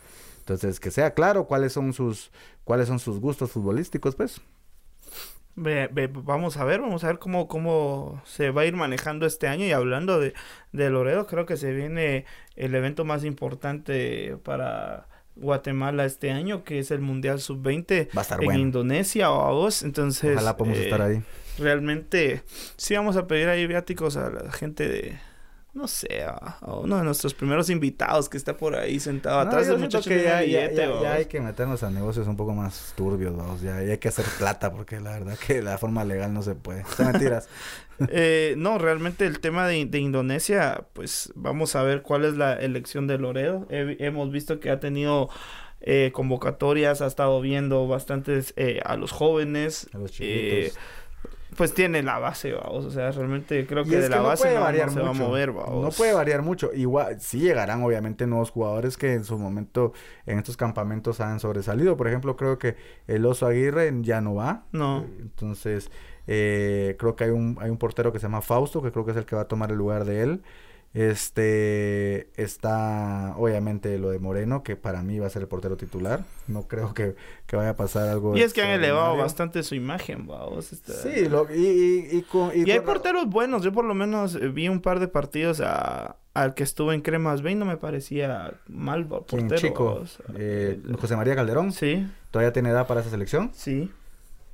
Entonces, 0.48 0.80
que 0.80 0.90
sea 0.90 1.12
claro 1.14 1.46
cuáles 1.46 1.72
son 1.74 1.92
sus, 1.92 2.30
cuáles 2.64 2.88
son 2.88 2.98
sus 2.98 3.20
gustos 3.20 3.50
futbolísticos, 3.52 4.14
pues. 4.16 4.40
Ve- 5.60 5.88
ve- 5.92 6.06
vamos 6.12 6.56
a 6.56 6.64
ver, 6.64 6.80
vamos 6.80 7.02
a 7.02 7.08
ver 7.08 7.18
cómo, 7.18 7.48
cómo 7.48 8.22
se 8.24 8.50
va 8.50 8.62
a 8.62 8.66
ir 8.66 8.76
manejando 8.76 9.26
este 9.26 9.48
año. 9.48 9.66
Y 9.66 9.72
hablando 9.72 10.20
de, 10.20 10.32
de 10.72 10.88
Loredo, 10.90 11.26
creo 11.26 11.46
que 11.46 11.56
se 11.56 11.72
viene 11.72 12.26
el 12.54 12.74
evento 12.76 13.04
más 13.04 13.24
importante 13.24 14.36
para 14.44 15.08
Guatemala 15.34 16.04
este 16.04 16.30
año, 16.30 16.62
que 16.62 16.78
es 16.78 16.90
el 16.92 17.00
Mundial 17.00 17.40
Sub-20 17.40 18.08
Va 18.16 18.20
a 18.20 18.22
estar 18.22 18.38
en 18.40 18.44
bueno. 18.46 18.60
Indonesia 18.60 19.32
o 19.32 19.42
a 19.48 19.50
vos. 19.52 19.82
Entonces, 19.82 20.34
Ojalá 20.36 20.56
podamos 20.56 20.78
eh, 20.78 20.84
estar 20.84 21.02
ahí. 21.02 21.22
realmente 21.58 22.42
sí 22.76 22.94
vamos 22.94 23.16
a 23.16 23.26
pedir 23.26 23.48
ahí 23.48 23.66
viáticos 23.66 24.16
a 24.16 24.30
la 24.30 24.52
gente 24.52 24.88
de, 24.88 25.18
no 25.78 25.86
sé, 25.88 26.24
a, 26.24 26.32
a 26.60 26.74
uno 26.74 26.98
de 26.98 27.04
nuestros 27.04 27.32
primeros 27.34 27.70
invitados 27.70 28.28
que 28.28 28.36
está 28.36 28.56
por 28.56 28.74
ahí 28.74 28.98
sentado 29.00 29.36
No, 29.44 29.48
atrás 29.48 29.68
del 29.68 29.78
muchacho 29.78 30.08
que 30.10 30.22
ya, 30.24 30.40
ya- 30.40 30.46
billete, 30.46 30.74
ya- 30.74 30.82
ya 30.82 30.88
vamos. 30.90 31.06
hay 31.06 31.24
que 31.26 31.40
meternos 31.40 31.82
a 31.84 31.90
negocios 31.90 32.26
un 32.26 32.36
poco 32.36 32.52
más 32.52 32.92
turbios, 32.96 33.36
vamos. 33.36 33.60
Ya, 33.62 33.80
ya 33.82 33.92
hay 33.92 33.98
que 33.98 34.08
hacer 34.08 34.24
plata 34.38 34.72
porque 34.72 35.00
la 35.00 35.12
verdad 35.12 35.38
que 35.46 35.62
la 35.62 35.78
forma 35.78 36.04
legal 36.04 36.34
no 36.34 36.42
se 36.42 36.54
puede. 36.54 36.84
Mentiras. 36.98 37.48
Eh, 38.12 38.54
no, 38.56 38.78
realmente 38.78 39.26
el 39.26 39.40
tema 39.40 39.66
de, 39.66 39.84
de 39.84 39.98
Indonesia, 39.98 40.84
pues 40.92 41.32
vamos 41.34 41.74
a 41.74 41.82
ver 41.82 42.02
cuál 42.02 42.24
es 42.24 42.36
la 42.36 42.54
elección 42.54 43.08
de 43.08 43.18
Loredo. 43.18 43.66
He- 43.70 43.96
hemos 43.98 44.30
visto 44.30 44.60
que 44.60 44.70
ha 44.70 44.78
tenido 44.78 45.28
eh, 45.80 46.12
convocatorias, 46.14 47.00
ha 47.00 47.06
estado 47.08 47.40
viendo 47.40 47.88
bastantes 47.88 48.54
eh, 48.56 48.80
a 48.84 48.96
los 48.96 49.10
jóvenes. 49.10 49.88
A 49.94 49.98
los 49.98 50.12
eh, 50.20 50.70
chiquitos. 50.70 50.78
Pues 51.58 51.74
tiene 51.74 52.04
la 52.04 52.20
base, 52.20 52.52
vamos. 52.52 52.84
O 52.84 52.90
sea, 52.90 53.10
realmente 53.10 53.66
creo 53.66 53.82
que 53.82 53.98
de 53.98 54.08
la 54.08 54.18
no 54.18 54.22
base 54.22 54.44
puede 54.44 54.54
no, 54.54 54.60
no 54.60 54.66
variar 54.66 54.90
se 54.90 55.00
va 55.00 55.10
a 55.10 55.12
mover, 55.12 55.50
vamos. 55.50 55.82
No 55.82 55.90
puede 55.90 56.12
variar 56.12 56.40
mucho. 56.42 56.72
Igual, 56.72 57.20
sí 57.20 57.40
llegarán 57.40 57.82
obviamente 57.82 58.28
nuevos 58.28 58.52
jugadores 58.52 58.96
que 58.96 59.12
en 59.12 59.24
su 59.24 59.36
momento 59.36 59.92
en 60.24 60.38
estos 60.38 60.56
campamentos 60.56 61.20
han 61.20 61.40
sobresalido. 61.40 61.96
Por 61.96 62.06
ejemplo, 62.06 62.36
creo 62.36 62.58
que 62.58 62.76
el 63.08 63.26
Oso 63.26 63.46
Aguirre 63.46 63.92
ya 64.02 64.20
no 64.20 64.36
va. 64.36 64.66
No. 64.70 65.04
Entonces, 65.18 65.90
eh, 66.28 66.94
creo 66.96 67.16
que 67.16 67.24
hay 67.24 67.30
un, 67.30 67.58
hay 67.60 67.70
un 67.70 67.78
portero 67.78 68.12
que 68.12 68.20
se 68.20 68.26
llama 68.26 68.40
Fausto, 68.40 68.80
que 68.80 68.92
creo 68.92 69.04
que 69.04 69.10
es 69.10 69.16
el 69.16 69.26
que 69.26 69.34
va 69.34 69.42
a 69.42 69.48
tomar 69.48 69.72
el 69.72 69.78
lugar 69.78 70.04
de 70.04 70.22
él. 70.22 70.42
Este 70.94 72.30
está 72.42 73.34
obviamente 73.36 73.98
lo 73.98 74.10
de 74.10 74.18
Moreno, 74.18 74.62
que 74.62 74.76
para 74.76 75.02
mí 75.02 75.18
va 75.18 75.26
a 75.26 75.30
ser 75.30 75.42
el 75.42 75.48
portero 75.48 75.76
titular. 75.76 76.24
No 76.46 76.62
creo 76.68 76.94
que, 76.94 77.14
que 77.46 77.56
vaya 77.56 77.70
a 77.70 77.76
pasar 77.76 78.08
algo. 78.08 78.36
Y 78.36 78.42
es 78.42 78.52
que 78.52 78.62
han 78.62 78.70
elevado 78.70 79.16
bastante 79.16 79.62
su 79.62 79.74
imagen, 79.74 80.26
vamos. 80.26 80.72
Está- 80.72 80.92
Sí, 80.94 81.28
lo- 81.28 81.46
y, 81.54 81.66
y, 82.12 82.16
y 82.18 82.22
con- 82.22 82.50
y 82.54 82.70
hay 82.70 82.78
con- 82.78 82.86
porteros 82.86 83.26
buenos. 83.28 83.62
Yo 83.62 83.72
por 83.72 83.84
lo 83.84 83.94
menos 83.94 84.34
eh, 84.34 84.48
vi 84.48 84.68
un 84.68 84.80
par 84.80 85.00
de 85.00 85.08
partidos 85.08 85.60
a, 85.60 86.16
al 86.34 86.54
que 86.54 86.62
estuvo 86.62 86.92
en 86.92 87.00
Cremas 87.02 87.42
Bay. 87.42 87.54
No 87.54 87.64
me 87.64 87.76
parecía 87.76 88.54
mal 88.68 89.04
va- 89.12 89.24
¿Quién, 89.26 89.48
portero. 89.48 89.60
chico? 89.68 90.02
Eh, 90.36 90.80
José 91.00 91.16
María 91.16 91.34
Calderón. 91.36 91.72
Sí, 91.72 92.06
¿Todavía 92.30 92.52
tiene 92.52 92.70
edad 92.70 92.86
para 92.86 93.00
esa 93.00 93.10
selección? 93.10 93.50
sí. 93.54 93.90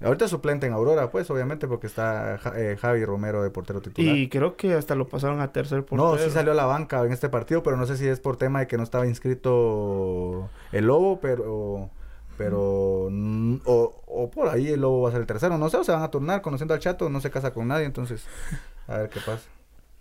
Ahorita 0.04 0.28
suplente 0.28 0.66
en 0.66 0.72
Aurora, 0.72 1.10
pues, 1.10 1.30
obviamente, 1.30 1.66
porque 1.66 1.86
está 1.86 2.38
eh, 2.56 2.76
Javi 2.80 3.04
Romero 3.04 3.42
de 3.42 3.50
portero 3.50 3.80
titular. 3.80 4.14
Y 4.16 4.28
creo 4.28 4.56
que 4.56 4.74
hasta 4.74 4.94
lo 4.94 5.08
pasaron 5.08 5.40
a 5.40 5.52
tercer 5.52 5.84
portero. 5.84 6.12
No, 6.12 6.18
sí 6.18 6.30
salió 6.30 6.52
a 6.52 6.54
la 6.54 6.66
banca 6.66 7.02
en 7.04 7.12
este 7.12 7.28
partido, 7.28 7.62
pero 7.62 7.76
no 7.76 7.86
sé 7.86 7.96
si 7.96 8.06
es 8.06 8.20
por 8.20 8.36
tema 8.36 8.60
de 8.60 8.66
que 8.66 8.76
no 8.76 8.82
estaba 8.82 9.06
inscrito 9.06 10.48
el 10.72 10.86
Lobo, 10.86 11.20
pero... 11.20 11.90
Pero... 12.36 13.08
mm, 13.10 13.56
O, 13.64 14.02
o 14.06 14.30
por 14.30 14.48
ahí 14.48 14.68
el 14.68 14.80
Lobo 14.80 15.02
va 15.02 15.08
a 15.08 15.12
ser 15.12 15.20
el 15.20 15.26
tercero. 15.26 15.56
No 15.58 15.68
sé, 15.70 15.76
o 15.78 15.84
se 15.84 15.92
van 15.92 16.02
a 16.02 16.10
turnar 16.10 16.42
conociendo 16.42 16.74
al 16.74 16.80
Chato. 16.80 17.08
No 17.08 17.20
se 17.20 17.30
casa 17.30 17.52
con 17.52 17.68
nadie, 17.68 17.84
entonces... 17.86 18.26
A 18.88 18.98
ver 18.98 19.08
qué 19.08 19.20
pasa. 19.20 19.42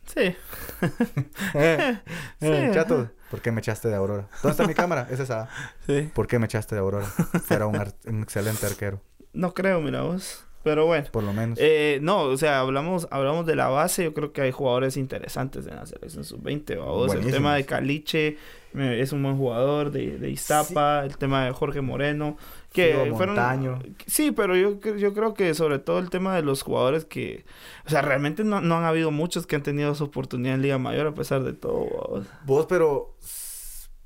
Sí. 0.05 0.35
Eh, 1.53 1.99
eh. 2.41 2.71
Chato, 2.73 3.09
¿por 3.29 3.39
qué 3.41 3.51
me 3.51 3.59
echaste 3.59 3.87
de 3.87 3.95
Aurora? 3.95 4.27
¿Dónde 4.41 4.51
está 4.51 4.67
mi 4.67 4.73
cámara? 4.73 5.07
Es 5.09 5.19
esa. 5.19 5.47
Sí. 5.85 6.09
¿Por 6.13 6.27
qué 6.27 6.39
me 6.39 6.45
echaste 6.47 6.75
de 6.75 6.81
Aurora? 6.81 7.05
Era 7.49 7.67
un 7.67 7.75
excelente 8.21 8.65
arquero, 8.65 8.99
No 9.33 9.53
creo, 9.53 9.81
mira 9.81 10.01
vos. 10.03 10.45
Pero 10.63 10.85
bueno. 10.85 11.05
por 11.11 11.23
lo 11.23 11.33
menos. 11.33 11.59
Eh, 11.61 11.99
no, 12.01 12.21
o 12.21 12.37
sea, 12.37 12.61
hablamos, 12.61 13.07
hablamos 13.11 13.45
de 13.45 13.55
la 13.55 13.67
base. 13.67 14.05
Yo 14.05 14.13
creo 14.13 14.31
que 14.31 14.41
hay 14.41 14.51
jugadores 14.51 14.95
interesantes 14.95 15.67
en 15.67 15.75
la 15.75 15.85
selección 15.85 16.23
sub-20. 16.23 16.77
vamos. 16.77 17.13
El 17.13 17.29
tema 17.29 17.55
de 17.55 17.65
Caliche 17.65 18.37
es 18.73 19.11
un 19.11 19.23
buen 19.23 19.37
jugador, 19.37 19.91
de, 19.91 20.17
de 20.17 20.29
Iztapa. 20.29 21.03
El 21.03 21.17
tema 21.17 21.45
de 21.45 21.51
Jorge 21.51 21.81
Moreno. 21.81 22.37
Que 22.71 22.97
Figo 23.03 23.17
fueron. 23.17 23.35
Montaño. 23.35 23.79
Sí, 24.07 24.31
pero 24.31 24.55
yo, 24.55 24.79
yo 24.79 25.13
creo 25.13 25.33
que 25.33 25.53
sobre 25.53 25.79
todo 25.79 25.99
el 25.99 26.09
tema 26.09 26.33
de 26.35 26.43
los 26.43 26.63
jugadores 26.63 27.03
que. 27.03 27.43
O 27.85 27.89
sea, 27.89 28.01
realmente 28.01 28.45
no, 28.45 28.61
no 28.61 28.77
han 28.77 28.85
habido 28.85 29.11
muchos 29.11 29.45
que 29.45 29.57
han 29.57 29.63
tenido 29.63 29.93
su 29.95 30.05
oportunidad 30.05 30.55
en 30.55 30.61
Liga 30.61 30.77
Mayor 30.77 31.07
a 31.07 31.13
pesar 31.13 31.43
de 31.43 31.53
todo. 31.53 31.87
vamos. 32.09 32.27
Vos, 32.45 32.67
pero 32.67 33.17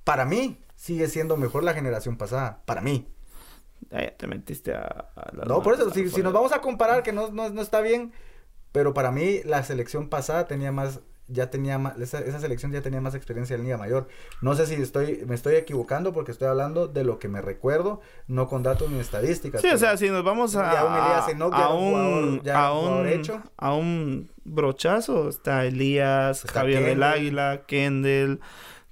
para 0.04 0.26
mí 0.26 0.58
sigue 0.76 1.08
siendo 1.08 1.38
mejor 1.38 1.64
la 1.64 1.76
generación 1.76 2.18
pasada. 2.18 2.64
Para 2.66 2.82
mí. 2.82 3.06
Te 4.18 4.28
metiste 4.28 4.74
a. 4.74 5.10
a 5.16 5.36
las 5.36 5.48
No, 5.48 5.62
por 5.62 5.74
eso, 5.76 5.90
si, 5.92 6.04
nos 6.22 6.34
vamos 6.34 6.52
a 6.52 6.62
comparar, 6.62 7.04
que 7.04 7.14
no, 7.14 7.30
no, 7.32 7.50
no 7.50 7.62
está 7.62 7.82
bien, 7.82 8.12
pero 8.72 8.94
para 8.94 9.12
mí 9.12 9.42
la 9.46 9.64
selección 9.64 10.10
pasada 10.10 10.48
tenía 10.48 10.72
más 10.72 11.00
ya 11.30 11.50
tenía 11.50 11.78
más, 11.78 12.00
esa, 12.00 12.20
esa 12.20 12.40
selección 12.40 12.72
ya 12.72 12.82
tenía 12.82 13.02
más 13.02 13.14
experiencia 13.14 13.58
en 13.58 13.64
Liga 13.64 13.78
Mayor. 13.78 14.08
No 14.42 14.56
sé 14.56 14.66
si 14.66 14.76
estoy, 14.76 15.26
me 15.28 15.36
estoy 15.36 15.56
equivocando 15.56 16.14
porque 16.14 16.32
estoy 16.32 16.48
hablando 16.48 16.88
de 16.88 17.04
lo 17.04 17.20
que 17.20 17.28
me 17.28 17.42
recuerdo, 17.42 18.00
no 18.28 18.48
con 18.48 18.64
datos 18.64 18.90
ni 18.90 19.00
estadísticas. 19.00 19.62
Sí, 19.62 19.68
o 19.68 19.78
sea, 19.78 19.98
si 19.98 20.10
nos 20.10 20.24
vamos 20.24 20.56
a, 20.56 20.72
Ya 20.72 20.86
un 20.86 20.94
ya 21.52 21.66
a 21.66 21.74
un 21.74 21.90
jugador- 21.92 22.44
ya 22.44 22.60
a 22.66 22.74
un 22.74 22.80
jugador 22.80 23.06
un, 23.08 23.12
hecho. 23.12 23.42
a 23.58 23.74
un 23.74 24.30
brochazo, 24.46 25.28
está 25.28 25.66
Elías, 25.66 26.46
Está 26.46 26.62
Javier 26.62 26.84
del. 26.86 27.04
Águila, 27.04 27.62
Kendall, 27.68 28.40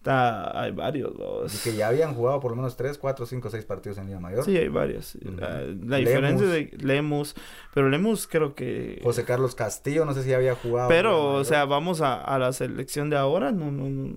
está, 0.05 0.61
hay 0.61 0.71
varios, 0.71 1.17
dos. 1.17 1.53
y 1.55 1.57
que 1.69 1.75
ya 1.75 1.87
habían 1.87 2.13
jugado 2.13 2.39
por 2.39 2.51
lo 2.51 2.57
menos 2.57 2.77
3, 2.77 2.97
4, 2.99 3.25
5, 3.25 3.49
6 3.49 3.65
partidos 3.65 3.97
en 3.97 4.05
Liga 4.07 4.19
Mayor. 4.19 4.45
Sí, 4.45 4.55
hay 4.55 4.67
varios. 4.67 5.17
Ah, 5.41 5.61
La 5.83 5.97
diferencia 5.97 6.45
de 6.47 6.71
Lemus, 6.77 7.35
pero 7.73 7.89
Lemus 7.89 8.27
creo 8.27 8.53
que... 8.53 8.99
José 9.03 9.25
Carlos 9.25 9.55
Castillo, 9.55 10.05
no 10.05 10.13
sé 10.13 10.21
si 10.23 10.33
había 10.33 10.55
jugado. 10.55 10.87
pero, 10.89 11.33
o 11.33 11.43
sea, 11.43 11.65
vamos 11.65 12.01
a, 12.01 12.21
a 12.21 12.37
la 12.37 12.53
selección 12.53 13.09
de 13.09 13.17
ahora, 13.17 13.51
no, 13.51 13.71
no, 13.71 13.89
no. 13.89 14.15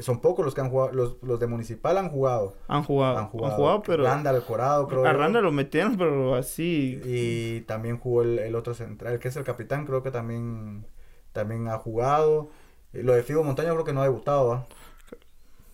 son 0.00 0.20
pocos 0.20 0.44
los 0.46 0.54
que 0.54 0.62
han 0.62 0.70
jugado, 0.70 0.92
los, 0.92 1.16
los 1.22 1.38
de 1.38 1.46
Municipal 1.46 1.98
han 1.98 2.08
jugado. 2.08 2.54
Han 2.66 2.82
jugado, 2.84 3.18
Han 3.18 3.24
han 3.24 3.30
jugado, 3.30 3.56
jugado, 3.56 3.82
pero... 3.82 4.04
Randa 4.04 4.30
Alcorado, 4.30 4.88
creo. 4.88 5.04
a. 5.04 5.12
Randa 5.12 5.40
lo 5.42 5.52
metieron, 5.52 5.96
pero 5.98 6.34
así... 6.36 7.00
Y 7.04 7.60
también 7.62 7.98
jugó 7.98 8.22
el, 8.22 8.38
el 8.38 8.54
otro 8.54 8.72
central, 8.72 9.18
que 9.18 9.28
es 9.28 9.36
el 9.36 9.44
capitán, 9.44 9.84
creo 9.84 10.02
que 10.02 10.10
también, 10.10 10.86
también 11.32 11.68
ha 11.68 11.76
jugado. 11.76 12.48
Y 12.94 13.02
lo 13.02 13.12
de 13.12 13.22
Figo 13.22 13.44
Montaño 13.44 13.74
creo 13.74 13.84
que 13.84 13.92
no 13.92 14.00
ha 14.00 14.04
debutado. 14.04 14.66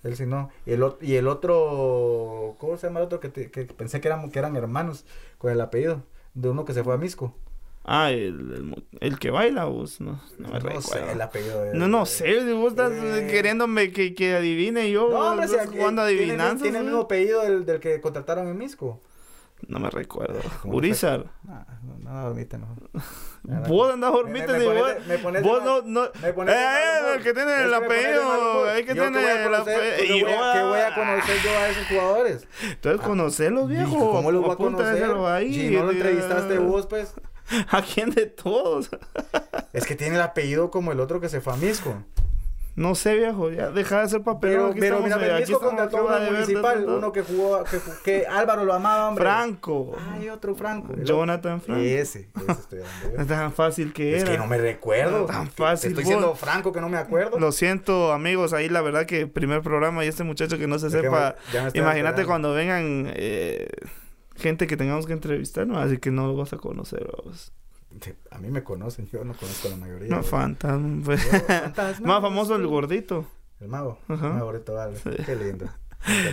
Él 0.05 0.17
sí 0.17 0.27
no. 0.27 0.51
Y 0.67 0.73
el, 0.73 0.85
y 1.01 1.15
el 1.17 1.27
otro, 1.29 2.57
¿cómo 2.59 2.77
se 2.77 2.87
llama 2.87 3.01
el 3.01 3.07
otro? 3.07 3.21
Que, 3.21 3.29
te- 3.31 3.51
que 3.51 3.65
pensé 3.65 4.01
que 4.01 4.09
eran, 4.09 4.31
que 4.31 4.39
eran 4.39 4.55
hermanos 4.57 5.05
con 5.39 5.51
el 5.51 5.61
apellido. 5.61 6.03
De 6.35 6.49
uno 6.49 6.65
que 6.65 6.75
se 6.75 6.83
fue 6.85 6.95
a 6.95 6.97
Misco. 6.99 7.35
Ah, 7.85 8.11
el, 8.11 8.75
el, 9.01 9.19
que 9.19 9.31
baila, 9.31 9.67
vos, 9.67 10.01
no, 10.01 10.21
no 10.39 10.49
me 10.49 10.59
No 10.59 10.81
sé 10.81 11.13
el 11.13 11.21
apellido 11.21 11.63
de 11.65 11.75
No, 11.75 11.87
no 11.87 12.07
sé, 12.07 12.55
vos 12.55 12.73
estás 12.73 12.93
Eh. 12.93 13.29
queriéndome 13.31 13.93
que, 13.93 14.15
que 14.15 14.35
adivine 14.35 14.91
yo. 14.91 15.11
No, 15.11 15.33
hombre, 15.33 15.47
si 15.49 15.55
jugando 15.67 16.07
tiene, 16.07 16.23
adivinanzas. 16.23 16.63
tiene 16.63 16.79
el 16.79 16.85
mismo 16.85 17.01
apellido 17.03 17.43
del, 17.43 17.67
del 17.67 17.81
que 17.81 18.01
contrataron 18.01 18.49
en 18.49 18.57
Misco. 18.57 19.01
No 19.69 19.79
me 19.79 19.91
recuerdo. 19.91 20.41
¿Cómo 20.63 20.77
Urizar. 20.77 21.25
Nah, 21.45 21.65
no, 21.83 21.99
no, 21.99 22.23
dormite, 22.29 22.59
no. 22.59 22.67
Vos 23.69 23.93
andás 23.93 24.11
Me- 24.11 24.17
dormite 24.17 24.47
me 24.53 24.65
pones 24.65 24.83
vos, 24.83 25.07
me 25.07 25.19
pones 25.19 25.43
vos 25.43 25.63
mal- 25.63 25.65
no, 25.67 25.83
no, 26.05 26.11
me 26.23 26.33
pones 26.33 26.55
eh, 26.55 27.01
humor. 27.03 27.17
el 27.17 27.23
que 27.23 27.35
tiene 27.35 27.63
el 27.63 27.69
me 27.71 27.77
apellido, 27.77 28.65
hay 28.71 28.85
que 28.85 28.93
tiene 28.95 29.45
el 29.45 29.55
apellido. 29.55 30.27
¿qué 30.27 30.63
voy 30.63 30.81
a- 30.81 30.95
conocer 30.95 31.37
yo 31.45 31.51
a 31.51 31.69
esos 31.69 31.87
jugadores? 31.87 32.49
Entonces 32.63 33.01
conocerlos, 33.03 33.71
Y, 33.71 33.75
viejo. 33.75 34.11
¿Cómo 34.13 34.31
los 34.33 34.43
voy 34.43 34.53
a 34.53 34.57
conocer? 34.57 35.05
ahí. 35.27 35.53
si 35.53 35.71
no 35.77 35.85
lo 35.85 35.91
eh, 35.91 35.95
entrevistaste 35.97 36.59
vos, 36.59 36.87
pues. 36.87 37.13
¿A 37.71 37.83
quién 37.83 38.11
de 38.11 38.25
todos? 38.27 38.89
Es 39.75 39.85
que 39.85 39.95
tiene 39.95 40.17
el 40.17 40.23
apellido 40.23 40.71
como 40.71 40.93
el 40.93 41.01
otro 41.01 41.21
que 41.21 41.29
se 41.29 41.43
fue 41.43 41.53
a 41.53 41.57
Misco. 41.57 41.95
No 42.77 42.97
sé, 42.97 43.15
viejo, 43.15 43.51
ya 43.53 43.71
deja 43.71 43.99
de 43.99 44.03
hacer 44.03 44.23
papel. 44.23 44.51
Pero, 44.51 44.67
aquí 44.67 44.81
pero 44.81 45.01
mira, 45.01 45.39
estamos, 45.39 45.63
contrató 45.63 46.05
uno 46.05 46.15
de 46.17 46.25
de 46.25 46.31
municipal, 46.33 46.85
todo. 46.85 46.99
uno 46.99 47.13
que 47.13 47.23
jugó, 47.23 47.65
que, 48.05 48.27
Álvaro 48.27 48.65
lo 48.65 48.75
amaba, 48.75 49.09
hombre. 49.09 49.23
Franco. 49.23 49.97
Ay, 50.11 50.29
otro 50.29 50.57
Franco. 50.57 50.93
Jonathan 51.03 51.61
Franco. 51.61 51.81
Ese, 51.81 52.31
ese 52.35 52.53
estoy 52.53 52.79
hablando 52.81 53.11
yo. 53.17 53.21
Es 53.23 53.27
tan 53.29 53.53
fácil 53.53 53.93
que 53.93 54.17
Es 54.17 54.23
era. 54.23 54.33
que 54.33 54.39
no 54.39 54.47
me 54.49 54.59
recuerdo. 54.59 55.27
Tan 55.27 55.49
fácil, 55.49 55.95
Te 55.95 56.01
estoy 56.01 56.05
diciendo. 56.05 56.35
Franco 56.35 56.73
que 56.73 56.81
no 56.81 56.89
me 56.89 56.97
acuerdo. 56.99 57.39
Lo 57.39 57.53
siento, 57.53 58.13
amigos, 58.13 58.53
ahí 58.53 58.69
la 58.69 58.81
verdad 58.81 59.07
que 59.07 59.29
primer 59.29 59.63
programa 59.63 60.05
y 60.05 60.09
este 60.09 60.25
muchacho 60.25 60.59
que 60.59 60.67
no 60.67 60.79
se 60.81 60.89
Es 60.89 60.93
sepa, 60.93 61.37
imagínate 61.75 62.25
cuando 62.25 62.53
vengan 62.55 63.13
eh, 63.15 63.69
gente 64.35 64.67
que 64.67 64.77
tengamos 64.77 65.07
que 65.07 65.13
entrevistar, 65.13 65.65
no, 65.67 65.79
así 65.79 65.99
que 65.99 66.11
no 66.11 66.27
lo 66.27 66.35
vas 66.37 66.53
a 66.53 66.57
conocer, 66.57 67.07
vamos. 67.17 67.53
A 68.31 68.39
mí 68.39 68.51
me 68.51 68.63
conocen, 68.63 69.09
yo 69.11 69.25
no 69.25 69.35
conozco 69.35 69.69
a 69.69 69.71
la 69.73 69.77
mayoría. 69.77 70.09
No, 70.09 70.23
fantasma. 70.23 71.03
pues. 71.05 71.25
Fantasma, 71.47 72.07
Más 72.07 72.21
famoso 72.21 72.57
el 72.57 72.67
gordito. 72.67 73.27
El 73.61 73.69
mago. 73.69 73.99
Ajá. 74.09 74.27
El 74.29 74.33
mago. 74.35 74.53
Sí. 75.03 75.11
Qué 75.25 75.37
lindo. 75.37 75.67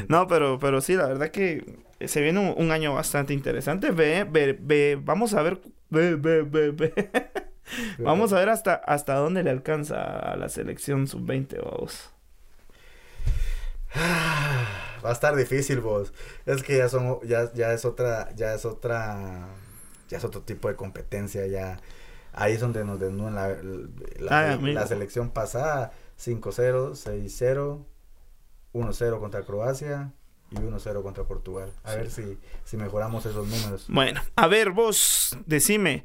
No, 0.10 0.28
pero, 0.28 0.60
pero 0.60 0.82
sí, 0.82 0.96
la 0.96 1.08
verdad 1.08 1.30
que 1.32 1.80
se 2.06 2.22
viene 2.22 2.40
un, 2.40 2.54
un 2.62 2.72
año 2.72 2.94
bastante 2.94 3.34
interesante. 3.34 3.92
Ve, 3.92 4.26
ve, 4.30 4.58
ve, 4.60 5.00
vamos 5.02 5.34
a 5.34 5.42
ver, 5.42 5.62
ve, 5.90 6.16
ve, 6.16 6.42
ve, 6.42 6.72
ve. 6.72 6.94
Vamos 8.00 8.34
a 8.34 8.40
ver 8.40 8.50
hasta, 8.50 8.74
hasta 8.74 9.16
dónde 9.16 9.44
le 9.44 9.50
alcanza 9.50 10.02
a 10.02 10.36
la 10.36 10.50
selección 10.50 11.08
sub-20, 11.08 11.64
vamos. 11.64 12.12
Va 15.04 15.10
a 15.10 15.14
estar 15.14 15.36
difícil, 15.36 15.80
vos. 15.80 16.14
Es 16.46 16.64
que 16.64 16.78
ya 16.78 16.90
son, 16.90 17.20
ya, 17.24 17.52
ya 17.54 17.74
es 17.74 17.86
otra, 17.86 18.34
ya 18.36 18.54
es 18.54 18.66
otra, 18.66 19.48
ya 20.12 20.18
es 20.18 20.24
otro 20.26 20.42
tipo 20.42 20.68
de 20.68 20.76
competencia, 20.76 21.48
ya. 21.48 21.80
Ahí 22.34 22.54
es 22.54 22.60
donde 22.60 22.86
nos 22.86 23.00
desnudan 23.00 23.36
la, 23.36 24.56
la 24.56 24.88
selección 24.88 25.30
pasada. 25.32 25.92
5-0, 26.20 26.92
6-0, 26.92 27.84
1-0 28.74 29.20
contra 29.20 29.42
Croacia 29.44 30.12
y 30.52 30.56
1-0 30.56 31.02
contra 31.02 31.24
Portugal. 31.24 31.72
A 31.84 31.96
ver 31.96 32.12
si, 32.12 32.38
si 32.64 32.78
mejoramos 32.78 33.26
esos 33.26 33.48
números. 33.48 33.86
Bueno, 33.88 34.22
a 34.36 34.48
ver, 34.48 34.72
vos, 34.72 35.38
decime, 35.46 36.04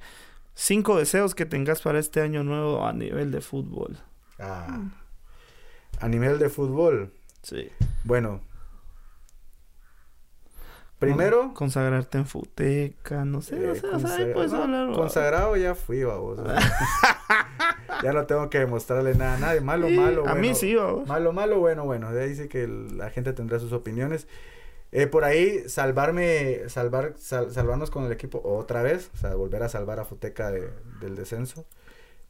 cinco 0.55 0.97
deseos 0.97 1.35
que 1.35 1.47
tengas 1.47 1.83
para 1.83 1.99
este 1.99 2.23
año 2.23 2.43
nuevo 2.45 2.87
a 2.87 2.93
nivel 2.93 3.31
de 3.31 3.41
fútbol. 3.41 3.99
Ah. 4.39 4.85
A 6.01 6.09
nivel 6.09 6.39
de 6.39 6.49
fútbol, 6.49 7.13
Sí. 7.43 7.69
bueno. 8.05 8.41
Primero, 10.99 11.53
Consagrarte 11.53 12.17
en 12.19 12.27
futeca, 12.27 13.25
no 13.27 13.43
sé, 13.43 13.57
Eh, 13.73 13.75
sé, 13.77 13.87
o 13.87 13.99
sea, 14.01 14.17
ahí 14.17 14.33
puedes 14.33 14.53
no, 14.53 14.63
hablar. 14.63 14.93
Consagrado 14.95 15.55
ya 15.57 15.75
fui, 15.75 16.03
vamos. 16.05 16.39
ya 18.03 18.13
no 18.13 18.27
tengo 18.27 18.49
que 18.49 18.61
demostrarle 18.61 19.15
nada 19.15 19.35
a 19.35 19.39
nadie. 19.39 19.61
Malo, 19.61 19.89
Sí, 19.89 19.97
malo, 19.99 20.21
A 20.23 20.33
bueno. 20.33 20.41
mí 20.41 20.55
sí, 20.55 20.75
vamos. 20.75 21.07
Malo, 21.07 21.33
malo, 21.33 21.59
bueno, 21.61 21.85
bueno. 21.85 22.13
De 22.13 22.23
ahí 22.23 22.31
dice 22.31 22.49
que 22.49 22.65
el- 22.65 22.97
la 22.97 23.11
gente 23.11 23.33
tendrá 23.35 23.59
sus 23.59 23.73
opiniones. 23.73 24.27
Eh, 24.93 25.07
por 25.07 25.25
ahí, 25.25 25.69
salvarme, 25.69 26.61
salvar, 26.69 27.13
sal- 27.19 27.51
salvarnos 27.53 27.91
con 27.91 28.05
el 28.05 28.13
equipo 28.13 28.41
otra 28.45 28.83
vez. 28.83 29.11
O 29.15 29.17
sea, 29.19 29.35
volver 29.35 29.63
a 29.65 29.69
salvar 29.69 30.01
a 30.01 30.05
Futeca 30.05 30.51
de- 30.51 30.71
del 31.01 31.17
descenso. 31.17 31.67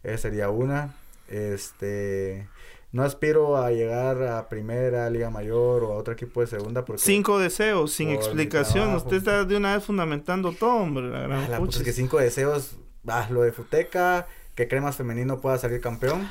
Esa 0.02 0.18
sería 0.22 0.50
una. 0.50 0.94
Este. 1.28 2.48
No 2.96 3.02
aspiro 3.02 3.58
a 3.58 3.70
llegar 3.72 4.22
a 4.22 4.48
primera, 4.48 5.10
Liga 5.10 5.28
Mayor 5.28 5.84
o 5.84 5.92
a 5.92 5.96
otro 5.96 6.14
equipo 6.14 6.40
de 6.40 6.46
segunda 6.46 6.86
porque... 6.86 7.02
Cinco 7.02 7.38
deseos, 7.38 7.92
sin 7.92 8.08
explicación. 8.08 8.94
Usted 8.94 9.18
está 9.18 9.44
de 9.44 9.54
una 9.54 9.74
vez 9.74 9.84
fundamentando 9.84 10.52
todo, 10.52 10.76
hombre. 10.76 11.10
La 11.10 11.20
gran 11.20 11.52
Ah, 11.52 11.58
pucha, 11.58 11.80
es 11.80 11.84
que 11.84 11.92
cinco 11.92 12.16
deseos. 12.18 12.76
Ah, 13.06 13.28
lo 13.30 13.42
de 13.42 13.52
Futeca, 13.52 14.26
que 14.54 14.66
Cremas 14.66 14.96
Femenino 14.96 15.42
pueda 15.42 15.58
salir 15.58 15.82
campeón. 15.82 16.26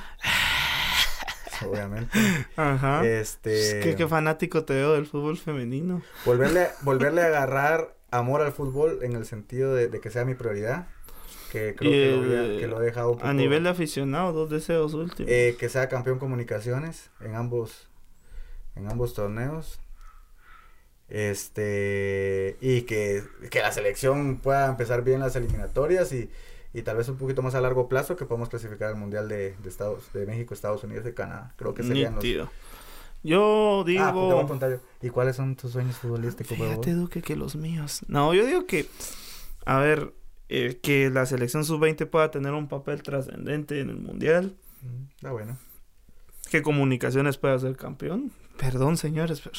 Obviamente. 1.70 2.18
Ajá. 2.56 3.06
Este. 3.06 3.82
¿Qué, 3.84 3.96
qué 3.96 4.08
fanático 4.08 4.66
te 4.66 4.74
veo 4.74 4.94
del 4.94 5.06
fútbol 5.06 5.38
femenino. 5.38 6.02
volverle, 6.26 6.70
volverle 6.82 7.22
a 7.22 7.28
agarrar 7.28 7.96
amor 8.10 8.42
al 8.42 8.54
fútbol 8.54 9.02
en 9.04 9.16
el 9.16 9.28
sentido 9.28 9.76
de, 9.76 9.88
de 9.88 10.00
que 10.00 10.10
sea 10.10 10.26
mi 10.26 10.34
prioridad. 10.34 10.88
Que 11.52 11.74
creo 11.76 11.92
que, 11.92 12.12
lo, 12.12 12.42
había- 12.44 12.60
que 12.60 12.68
lo 12.68 12.82
he 12.82 12.86
dejado 12.86 13.10
un 13.12 13.18
A 13.18 13.22
poco- 13.22 13.34
nivel 13.34 13.64
de 13.64 13.70
aficionado, 13.70 14.34
dos 14.34 14.50
deseos 14.50 14.94
últimos. 14.94 15.32
eh, 15.32 15.56
que 15.60 15.70
sea 15.70 15.88
campeón 15.90 16.20
comunicaciones 16.20 17.10
en 17.22 17.36
ambos 17.36 17.88
en 18.76 18.90
ambos 18.92 19.14
torneos. 19.14 19.80
Este 21.08 22.58
y 22.62 22.82
que, 22.82 23.24
que 23.52 23.60
la 23.62 23.72
selección 23.72 24.38
pueda 24.38 24.68
empezar 24.68 25.04
bien 25.04 25.20
las 25.20 25.36
eliminatorias 25.36 26.12
y, 26.12 26.30
y 26.74 26.82
tal 26.82 26.98
vez 26.98 27.08
un 27.10 27.18
poquito 27.18 27.42
más 27.44 27.54
a 27.56 27.62
largo 27.62 27.88
plazo 27.88 28.16
que 28.16 28.26
podamos 28.26 28.50
clasificar 28.50 28.90
al 28.90 28.96
mundial 28.96 29.28
de, 29.30 29.56
de 29.62 29.70
Estados 29.70 30.12
de 30.14 30.26
México, 30.26 30.54
Estados 30.54 30.84
Unidos 30.84 31.06
y 31.08 31.14
Canadá. 31.14 31.54
Creo 31.58 31.74
que 31.76 31.84
serían 31.84 32.16
los 32.16 32.24
Nítido. 32.24 32.50
Yo 33.24 33.84
digo. 33.86 34.04
Ah, 34.04 34.14
pues 34.14 34.28
te 34.28 34.34
voy 34.34 34.72
a 34.72 34.76
yo. 34.76 34.82
¿Y 35.02 35.10
cuáles 35.10 35.36
son 35.36 35.56
tus 35.56 35.72
sueños 35.72 35.96
futbolísticos? 35.98 36.58
Fíjate, 36.58 36.94
Duque, 36.94 37.22
que 37.22 37.36
los 37.36 37.56
míos. 37.56 38.02
No, 38.08 38.34
yo 38.34 38.46
digo 38.46 38.66
que, 38.66 38.88
a 39.66 39.80
ver, 39.80 40.12
eh, 40.50 40.80
que 40.82 41.10
la 41.10 41.26
selección 41.26 41.64
sub-20 41.66 42.08
pueda 42.10 42.32
tener 42.32 42.54
un 42.54 42.68
papel 42.68 43.02
trascendente 43.04 43.80
en 43.80 43.90
el 43.90 43.98
mundial. 43.98 44.56
Está 45.16 45.32
bueno. 45.32 45.58
Que 46.52 46.62
Comunicaciones 46.62 47.38
pueda 47.38 47.58
ser 47.60 47.76
campeón. 47.76 48.32
Perdón, 48.58 48.96
señores, 48.96 49.42
pero 49.42 49.54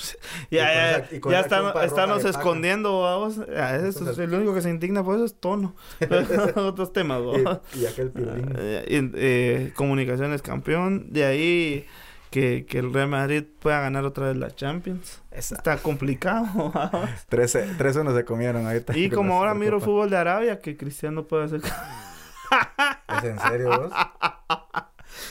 ya, 0.51 0.96
esa- 1.03 1.11
ya 1.31 1.40
están, 1.40 2.11
escondiendo, 2.27 3.03
vamos. 3.03 3.38
Ah, 3.55 3.77
eso 3.77 3.87
es 3.88 3.96
Entonces- 3.99 4.18
el 4.25 4.33
único 4.33 4.55
que 4.55 4.62
se 4.62 4.70
indigna 4.70 5.05
por 5.05 5.16
eso 5.16 5.25
es 5.27 5.35
tono. 5.38 5.75
Otros 6.57 6.92
temas, 6.94 7.20
¿va? 7.20 7.61
Y, 7.75 7.81
y 7.81 7.87
aquel 7.87 8.11
piolín. 8.11 8.55
Eh, 8.57 9.11
eh, 9.16 9.72
comunicaciones 9.77 10.40
campeón. 10.40 11.09
De 11.12 11.25
ahí 11.27 11.87
que, 12.31 12.67
que 12.67 12.79
el 12.79 12.93
Real 12.93 13.09
Madrid 13.09 13.45
pueda 13.61 13.81
ganar 13.81 14.05
otra 14.05 14.29
vez 14.29 14.37
la 14.37 14.51
Champions. 14.51 15.23
Está 15.31 15.79
complicado. 15.79 16.47
vamos. 16.75 17.11
3-1 17.31 18.15
se 18.17 18.25
comieron 18.25 18.67
ahorita. 18.67 18.97
y 18.97 19.11
como 19.11 19.35
ahora 19.35 19.55
miro 19.55 19.81
fútbol 19.81 20.11
de 20.11 20.17
Arabia, 20.17 20.61
que 20.61 20.77
Cristiano 20.77 21.27
puede 21.27 21.45
hacer. 21.45 21.61
¿Es 23.19 23.25
en 23.25 23.39
serio 23.41 23.69
vos? 23.69 23.93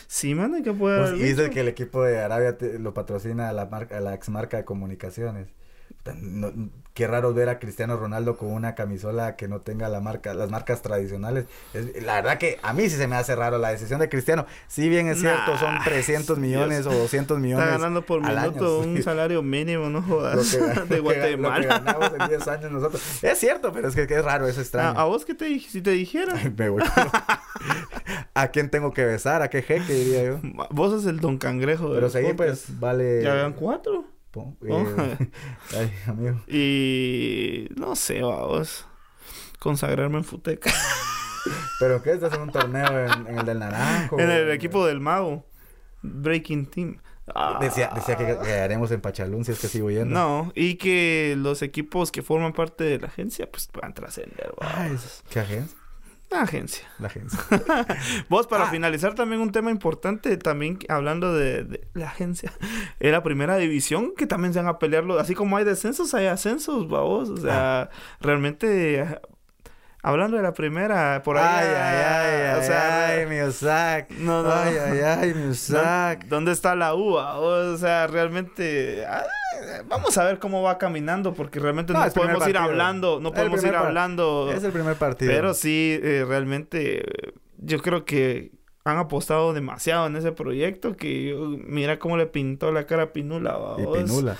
sí, 0.08 0.36
man, 0.36 0.54
hay 0.56 0.64
que 0.64 0.74
puede 0.74 1.00
Pues, 1.12 1.38
dicho. 1.38 1.50
que 1.50 1.62
el 1.62 1.68
equipo 1.68 2.04
de 2.04 2.20
Arabia 2.22 2.58
te- 2.58 2.80
lo 2.80 2.94
patrocina 2.94 3.52
la 3.54 3.66
marca, 3.68 4.00
la 4.00 4.14
ex 4.14 4.30
marca 4.30 4.58
de 4.58 4.66
comunicaciones. 4.66 5.48
No- 6.14 6.52
qué 6.94 7.08
raro 7.08 7.34
ver 7.34 7.50
a 7.50 7.60
Cristiano 7.60 7.98
Ronaldo 7.98 8.38
con 8.38 8.54
una 8.54 8.74
camisola 8.74 9.36
que 9.36 9.50
no 9.50 9.60
tenga 9.60 9.90
la 9.90 10.00
marca, 10.00 10.34
las 10.34 10.50
marcas 10.50 10.82
tradicionales. 10.82 11.46
Es- 11.74 12.02
la 12.04 12.16
verdad 12.16 12.38
que 12.38 12.58
a 12.64 12.72
mí 12.72 12.84
sí 12.90 12.96
se 12.96 13.08
me 13.08 13.18
hace 13.18 13.36
raro 13.36 13.58
la 13.58 13.70
decisión 13.70 14.00
de 14.00 14.08
Cristiano. 14.08 14.46
Si 14.68 14.88
bien 14.88 15.08
es 15.10 15.20
cierto, 15.20 15.58
son 15.58 15.76
300 15.84 16.38
millones 16.40 16.84
Dios. 16.86 16.96
o 16.96 16.98
200 17.00 17.38
millones. 17.40 17.66
Está 17.66 17.78
ganando 17.80 18.06
por 18.06 18.22
minuto 18.22 18.80
año, 18.82 18.90
un 18.90 18.96
sí. 18.98 19.04
salario 19.04 19.42
mínimo, 19.42 19.90
no 19.90 20.00
Lo 20.00 20.06
jodas. 20.08 20.56
que, 20.56 20.58
de 20.64 20.66
lo 20.66 20.86
que 20.86 20.88
ga- 20.88 20.96
Lo 20.96 21.02
que 21.02 21.02
Guatemala. 21.02 21.68
ganamos 21.80 22.12
en 22.18 22.28
10 22.30 22.48
años 22.48 22.72
nosotros. 22.72 23.24
Es 23.24 23.38
cierto, 23.40 23.74
pero 23.74 23.90
es 23.90 23.96
que, 23.96 24.08
que 24.08 24.16
es 24.16 24.24
raro, 24.24 24.48
es 24.48 24.58
¿A, 24.58 24.62
extraño. 24.62 24.98
a 24.98 25.04
vos 25.04 25.26
qué 25.26 25.34
te? 25.34 25.60
Si 25.60 25.82
te 25.82 25.92
dijera. 25.92 26.36
Me 26.58 26.70
voy 26.70 26.82
¿A 28.36 28.48
quién 28.50 28.70
tengo 28.70 28.94
que 28.94 29.04
besar? 29.06 29.42
¿A 29.42 29.50
qué 29.50 29.62
jeque 29.62 29.92
diría 29.94 30.24
yo? 30.24 30.40
Vos 30.70 30.92
sos 30.92 31.06
el 31.06 31.20
don 31.20 31.38
cangrejo. 31.38 31.92
Pero 31.94 32.10
seguí, 32.10 32.34
pues, 32.34 32.80
vale. 32.80 33.22
Ya 33.24 33.34
vean 33.34 33.54
cuatro. 33.54 34.06
Po- 34.36 34.56
Oh. 34.70 34.86
eh, 35.02 35.30
Ay, 35.78 35.94
amigo. 36.08 36.42
Y 36.48 37.70
no 37.76 37.96
sé, 37.96 38.22
vamos. 38.22 38.86
Consagrarme 39.60 40.18
en 40.18 40.24
Futeca. 40.26 40.72
¿Pero 41.80 42.02
qué? 42.04 42.12
¿Estás 42.14 42.34
en 42.34 42.42
un 42.42 42.52
torneo 42.52 43.06
en, 43.06 43.28
en 43.28 43.40
el 43.40 43.46
del 43.46 43.60
Naranjo? 43.60 44.20
en 44.20 44.30
el 44.30 44.52
equipo 44.52 44.86
del 44.86 45.00
mago. 45.00 45.46
Breaking 46.02 46.66
Team. 46.68 46.98
Ah, 47.34 47.58
Decía, 47.60 47.92
decía 47.96 48.16
que 48.18 48.26
quedaremos 48.26 48.92
en 48.92 49.02
Pachalún 49.02 49.44
si 49.46 49.52
es 49.54 49.60
que 49.60 49.68
sigo 49.68 49.90
yendo. 49.90 50.14
No, 50.14 50.52
y 50.54 50.76
que 50.76 51.34
los 51.38 51.64
equipos 51.64 52.12
que 52.12 52.22
forman 52.22 52.54
parte 52.54 52.84
de 52.84 53.00
la 53.00 53.08
agencia, 53.08 53.50
pues 53.50 53.68
puedan 53.68 53.96
trascender. 53.96 54.54
¿Qué 55.32 55.40
agencia? 55.40 55.78
La 56.36 56.44
agencia. 56.44 56.88
La 57.00 57.08
agencia. 57.08 57.40
Vos, 58.30 58.48
para 58.48 58.66
Ah. 58.66 58.72
finalizar 58.72 59.14
también 59.16 59.42
un 59.42 59.52
tema 59.52 59.72
importante, 59.72 60.36
también 60.38 60.80
hablando 60.90 61.34
de, 61.34 61.64
de 61.64 61.88
la 61.94 62.08
agencia, 62.08 62.52
era 63.00 63.24
primera 63.24 63.58
división, 63.58 64.14
que 64.18 64.28
también 64.28 64.54
se 64.54 64.60
van 64.60 64.68
a 64.68 64.80
pelearlo, 64.80 65.18
así 65.20 65.34
como 65.36 65.58
hay 65.58 65.64
descensos, 65.66 66.14
hay 66.14 66.28
ascensos, 66.28 66.88
vamos, 66.90 67.30
o 67.30 67.38
sea, 67.38 67.90
realmente, 68.22 69.00
eh, 69.00 69.20
hablando 70.08 70.38
de 70.38 70.44
la 70.44 70.54
primera, 70.54 71.22
por 71.24 71.38
ahí, 71.38 71.66
ay, 71.68 71.68
ay, 71.76 72.42
ay, 72.54 72.60
o 72.60 72.64
sea, 72.64 73.08
ay, 73.10 73.26
mi 73.26 73.40
Osak. 73.40 74.12
no, 74.12 74.44
no, 74.44 74.52
Ay, 74.54 74.76
ay, 74.78 75.00
ay, 75.00 75.34
mi. 75.34 75.54
¿Dó- 75.54 76.28
¿Dónde 76.28 76.52
está 76.52 76.76
la 76.76 76.94
uva? 76.94 77.38
O 77.40 77.76
sea, 77.78 78.08
realmente, 78.08 79.04
ah, 79.08 79.24
vamos 79.88 80.18
a 80.18 80.24
ver 80.26 80.40
cómo 80.40 80.62
va 80.62 80.78
caminando, 80.78 81.34
porque 81.34 81.60
realmente 81.60 81.92
No, 81.94 82.06
no, 82.06 82.12
podemos 82.12 82.48
ir 82.48 82.58
hablando, 82.58 83.20
no 83.20 83.32
podemos 83.32 83.64
ir 83.64 83.76
hablando. 83.76 84.52
Es 84.54 84.64
el 84.64 84.72
primer 84.72 84.96
partido. 84.96 85.32
Pero 85.32 85.54
sí, 85.54 86.00
eh, 86.02 86.24
realmente 86.28 87.04
yo 87.58 87.82
creo 87.82 88.06
que 88.06 88.52
han 88.88 88.98
apostado 89.00 89.52
demasiado 89.54 90.06
en 90.06 90.16
ese 90.16 90.32
proyecto 90.32 90.96
que 90.96 91.36
mira 91.68 91.98
cómo 91.98 92.18
le 92.18 92.28
pintó 92.28 92.72
la 92.72 92.86
cara 92.86 93.04
a 93.04 93.14
Pinula, 93.14 93.50
Y 93.80 93.82
babos. 93.82 93.98
Pinula. 93.98 94.38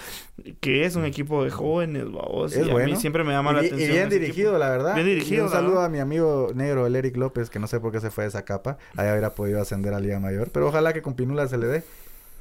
Que 0.60 0.86
es 0.86 0.96
un 0.96 1.04
equipo 1.06 1.44
de 1.44 1.50
jóvenes, 1.50 2.12
babos. 2.12 2.54
Es 2.56 2.68
y 2.68 2.70
a 2.70 2.74
bueno. 2.74 2.90
mí 2.92 2.96
siempre 2.96 3.24
me 3.24 3.34
llama 3.34 3.54
la 3.54 3.60
y, 3.60 3.62
bi- 3.64 3.68
atención. 3.70 3.90
y 3.90 3.94
bien 3.94 4.10
dirigido, 4.10 4.50
equipo. 4.52 4.60
la 4.60 4.70
verdad. 4.70 4.94
Bien 4.94 5.08
dirigido, 5.08 5.38
Y 5.38 5.40
un 5.40 5.46
la 5.48 5.52
saludo 5.52 5.72
verdad. 5.72 5.86
a 5.86 5.90
mi 5.90 6.00
amigo 6.00 6.52
negro, 6.54 6.86
el 6.86 6.96
Eric 6.96 7.18
López, 7.18 7.50
que 7.50 7.58
no 7.58 7.66
sé 7.66 7.80
por 7.80 7.92
qué 7.92 8.00
se 8.00 8.12
fue 8.12 8.26
de 8.26 8.28
esa 8.28 8.46
capa. 8.46 8.78
Ahí 8.96 9.10
hubiera 9.10 9.32
podido 9.32 9.60
ascender 9.60 9.96
a 9.96 10.00
Liga 10.00 10.20
Mayor. 10.20 10.50
Pero 10.52 10.68
ojalá 10.68 10.94
que 10.94 11.02
con 11.02 11.16
Pinula 11.16 11.48
se 11.48 11.58
le 11.58 11.66
dé. 11.66 11.84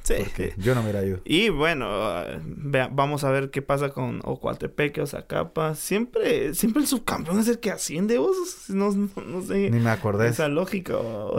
Sí. 0.05 0.13
Porque 0.19 0.53
yo 0.57 0.75
no 0.75 0.83
me 0.83 0.91
hubiera 0.91 1.05
ido. 1.05 1.19
Y 1.25 1.49
bueno, 1.49 1.87
vea- 2.45 2.89
vamos 2.91 3.23
a 3.23 3.31
ver 3.31 3.49
qué 3.49 3.61
pasa 3.61 3.89
con 3.89 4.21
Ocoatepeque 4.23 5.01
o 5.01 5.07
Zacapa. 5.07 5.73
Siempre, 5.73 6.53
siempre 6.53 6.83
el 6.83 6.87
subcampeón 6.87 7.39
es 7.39 7.47
el 7.47 7.59
que 7.59 7.71
asciende, 7.71 8.19
vos. 8.19 8.35
No, 8.69 8.91
no, 8.91 9.09
no 9.25 9.41
sé. 9.41 9.69
Ni 9.71 9.79
me 9.79 9.89
acordé. 9.89 10.27
Esa 10.27 10.47
lógica. 10.47 10.93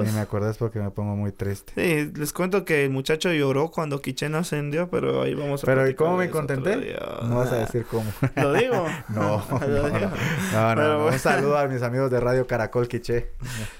Ni 0.04 0.10
me 0.10 0.18
acordé 0.20 0.52
porque 0.58 0.80
me 0.80 0.90
pongo 0.90 1.14
muy 1.14 1.30
triste. 1.30 1.72
Sí, 1.76 2.12
les 2.18 2.32
cuento 2.32 2.64
que 2.64 2.84
el 2.84 2.90
muchacho 2.90 3.32
lloró 3.32 3.70
cuando 3.70 4.00
Quichen 4.02 4.34
ascendió, 4.34 4.88
pero 4.90 5.22
ahí 5.22 5.34
vamos 5.34 5.62
a 5.62 5.66
Pero 5.66 5.88
¿y 5.88 5.94
cómo 5.94 6.16
me 6.16 6.28
contenté? 6.28 6.96
No 7.22 7.36
vas 7.36 7.52
a 7.52 7.58
decir 7.58 7.86
cómo. 7.88 8.10
¿Lo 8.36 8.52
digo? 8.52 8.84
No, 9.10 9.44
no, 9.48 9.60
Lo 9.60 9.88
no, 9.88 9.98
digo. 9.98 10.10
no, 10.52 10.68
no, 10.68 10.74
Pero 10.74 10.74
no. 10.74 10.98
bueno. 11.02 11.06
Un 11.12 11.18
saludo 11.20 11.56
a 11.58 11.68
mis 11.68 11.82
amigos 11.82 12.10
de 12.10 12.18
Radio 12.18 12.46
Caracol 12.48 12.88
Quiché. 12.88 13.30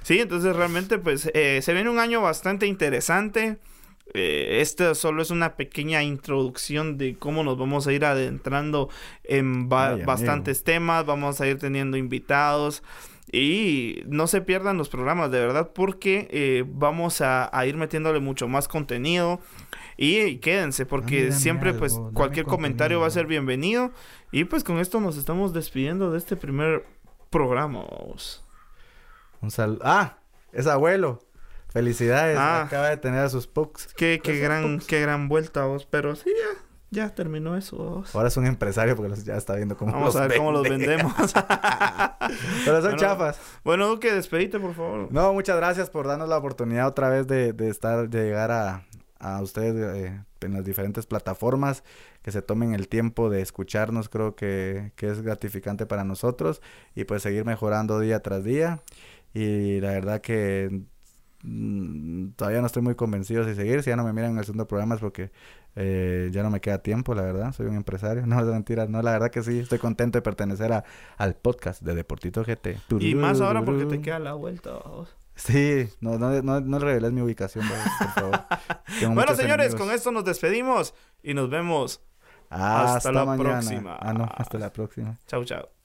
Sí, 0.03 0.20
entonces 0.20 0.55
realmente 0.55 0.99
pues 0.99 1.29
eh, 1.35 1.61
se 1.62 1.72
viene 1.75 1.90
un 1.90 1.99
año 1.99 2.22
bastante 2.22 2.66
interesante. 2.66 3.59
Eh, 4.14 4.59
este 4.61 4.95
solo 4.95 5.21
es 5.21 5.31
una 5.31 5.57
pequeña 5.57 6.03
introducción 6.03 6.97
de 6.97 7.16
cómo 7.19 7.42
nos 7.45 7.59
vamos 7.59 7.87
a 7.87 7.92
ir 7.92 8.05
adentrando 8.05 8.88
en 9.25 9.69
ba- 9.69 9.88
Ay, 9.88 9.92
amigo. 9.95 10.07
bastantes 10.07 10.62
temas, 10.64 11.05
vamos 11.05 11.40
a 11.40 11.47
ir 11.49 11.59
teniendo 11.59 11.97
invitados 11.97 12.83
y 13.33 14.03
no 14.07 14.29
se 14.29 14.40
pierdan 14.40 14.79
los 14.79 14.88
programas 14.88 15.33
de 15.33 15.40
verdad 15.40 15.73
porque 15.75 16.29
eh, 16.31 16.64
vamos 16.66 17.21
a, 17.21 17.51
a 17.53 17.66
ir 17.66 17.77
metiéndole 17.77 18.21
mucho 18.21 18.47
más 18.47 18.69
contenido 18.69 19.40
y 19.97 20.37
quédense 20.37 20.87
porque 20.87 21.16
Dame, 21.16 21.29
dame 21.31 21.40
siempre 21.40 21.69
algo, 21.71 21.81
pues 21.81 21.99
cualquier 22.14 22.47
comentario 22.47 23.01
va 23.01 23.09
a 23.09 23.11
ser 23.11 23.27
bienvenido 23.27 23.90
y 24.31 24.45
pues 24.45 24.62
con 24.62 24.79
esto 24.79 25.01
nos 25.01 25.16
estamos 25.19 25.53
despidiendo 25.53 26.12
de 26.12 26.19
este 26.19 26.37
primer 26.37 26.87
programa. 27.31 27.85
vamos. 27.90 28.45
Un 29.42 29.51
saludo. 29.51 29.81
¡Ah! 29.85 30.19
Es 30.53 30.66
abuelo. 30.69 31.19
Felicidades. 31.77 32.39
Ah. 32.39 32.62
Acaba 32.62 32.89
de 32.89 32.97
tener 32.97 33.21
a 33.21 33.29
sus 33.29 33.47
pucks. 33.47 33.89
Qué, 33.97 34.21
qué 34.23 34.39
gran, 34.39 34.81
qué 34.81 35.01
gran 35.01 35.29
vuelta 35.29 35.65
vos, 35.67 35.87
pero 35.91 36.17
sí, 36.17 36.31
ya, 36.91 37.03
ya 37.05 37.15
terminó 37.15 37.55
eso 37.57 37.77
vos. 37.77 38.15
Ahora 38.15 38.29
es 38.29 38.37
un 38.39 38.47
empresario 38.47 38.97
porque 38.97 39.11
los- 39.11 39.25
ya 39.25 39.37
está 39.37 39.55
viendo 39.57 39.77
cómo 39.77 39.93
Vamos 39.93 40.15
los 40.15 40.23
a 40.23 40.27
ver 40.27 40.39
cómo 40.39 40.53
los 40.53 40.62
vende. 40.62 40.87
vendemos. 40.87 41.12
Pero 42.65 42.77
son 42.77 42.83
Bueno. 42.83 42.97
chafas. 42.97 43.39
bueno, 43.62 43.87
Duque, 43.89 44.12
despedite, 44.12 44.59
por 44.59 44.75
favor. 44.75 45.09
No, 45.12 45.33
muchas 45.35 45.57
gracias 45.57 45.91
por 45.91 46.07
darnos 46.07 46.29
la 46.29 46.39
oportunidad 46.39 46.87
otra 46.89 47.09
vez 47.11 47.27
de, 47.27 47.53
de 47.53 47.69
estar, 47.69 48.09
de 48.09 48.25
llegar 48.25 48.51
a, 48.51 48.87
a 49.19 49.43
ustedes 49.43 49.75
eh, 49.97 50.21
en 50.41 50.53
las 50.55 50.65
diferentes 50.65 51.07
plataformas, 51.07 51.85
que 52.23 52.31
se 52.33 52.41
tomen 52.41 52.73
el 52.75 52.89
tiempo 52.89 53.29
de 53.31 53.43
escucharnos, 53.43 54.09
creo 54.09 54.35
que, 54.35 54.93
que 54.97 55.11
es 55.11 55.21
gratificante 55.23 55.85
para 55.87 56.05
nosotros 56.05 56.62
y 56.95 57.05
pues 57.05 57.23
seguir 57.23 57.45
mejorando 57.45 58.01
día 58.01 58.21
tras 58.21 58.45
día. 58.45 58.81
Y 59.35 59.81
la 59.81 59.91
verdad 59.91 60.21
que 60.23 60.81
todavía 62.37 62.61
no 62.61 62.66
estoy 62.66 62.83
muy 62.83 62.94
convencido 62.94 63.44
si 63.44 63.55
seguir, 63.55 63.83
si 63.83 63.90
ya 63.90 63.96
no 63.96 64.05
me 64.05 64.12
miran 64.12 64.33
en 64.33 64.38
el 64.38 64.44
segundo 64.44 64.66
programa 64.66 64.94
es 64.94 65.01
porque 65.01 65.31
eh, 65.75 66.31
ya 66.33 66.42
no 66.42 66.51
me 66.51 66.61
queda 66.61 66.79
tiempo, 66.79 67.14
la 67.14 67.22
verdad, 67.22 67.53
soy 67.53 67.66
un 67.66 67.77
empresario, 67.77 68.27
no 68.27 68.40
es 68.40 68.46
mentira, 68.46 68.87
no, 68.87 69.03
la 69.03 69.12
verdad 69.12 69.31
que 69.31 69.42
sí, 69.42 69.59
estoy 69.59 69.79
contento 69.79 70.18
de 70.18 70.22
pertenecer 70.22 70.72
a, 70.72 70.85
al 71.16 71.35
podcast 71.35 71.83
de 71.83 71.94
Deportito 71.94 72.42
GT. 72.44 72.79
Y 73.01 73.14
más 73.14 73.40
ahora 73.40 73.64
porque 73.64 73.85
te 73.87 74.01
queda 74.01 74.18
la 74.18 74.35
vuelta 74.35 74.72
vos. 74.72 75.14
Sí, 75.35 75.87
no, 76.01 76.18
no, 76.18 76.42
no, 76.42 76.61
no 76.61 76.79
reveles 76.79 77.12
mi 77.12 77.20
ubicación, 77.20 77.64
por 77.99 78.09
favor. 78.11 78.40
Bueno, 79.14 79.35
señores, 79.35 79.75
con 79.75 79.90
esto 79.90 80.11
nos 80.11 80.25
despedimos 80.25 80.94
y 81.22 81.35
nos 81.35 81.51
vemos. 81.51 82.01
Hasta, 82.49 82.96
hasta 82.96 83.12
la 83.12 83.25
mañana. 83.27 83.61
próxima. 83.61 83.99
Ah, 84.01 84.14
no, 84.14 84.27
hasta 84.35 84.59
la 84.59 84.72
próxima. 84.72 85.18
Chau, 85.27 85.44
chau. 85.44 85.76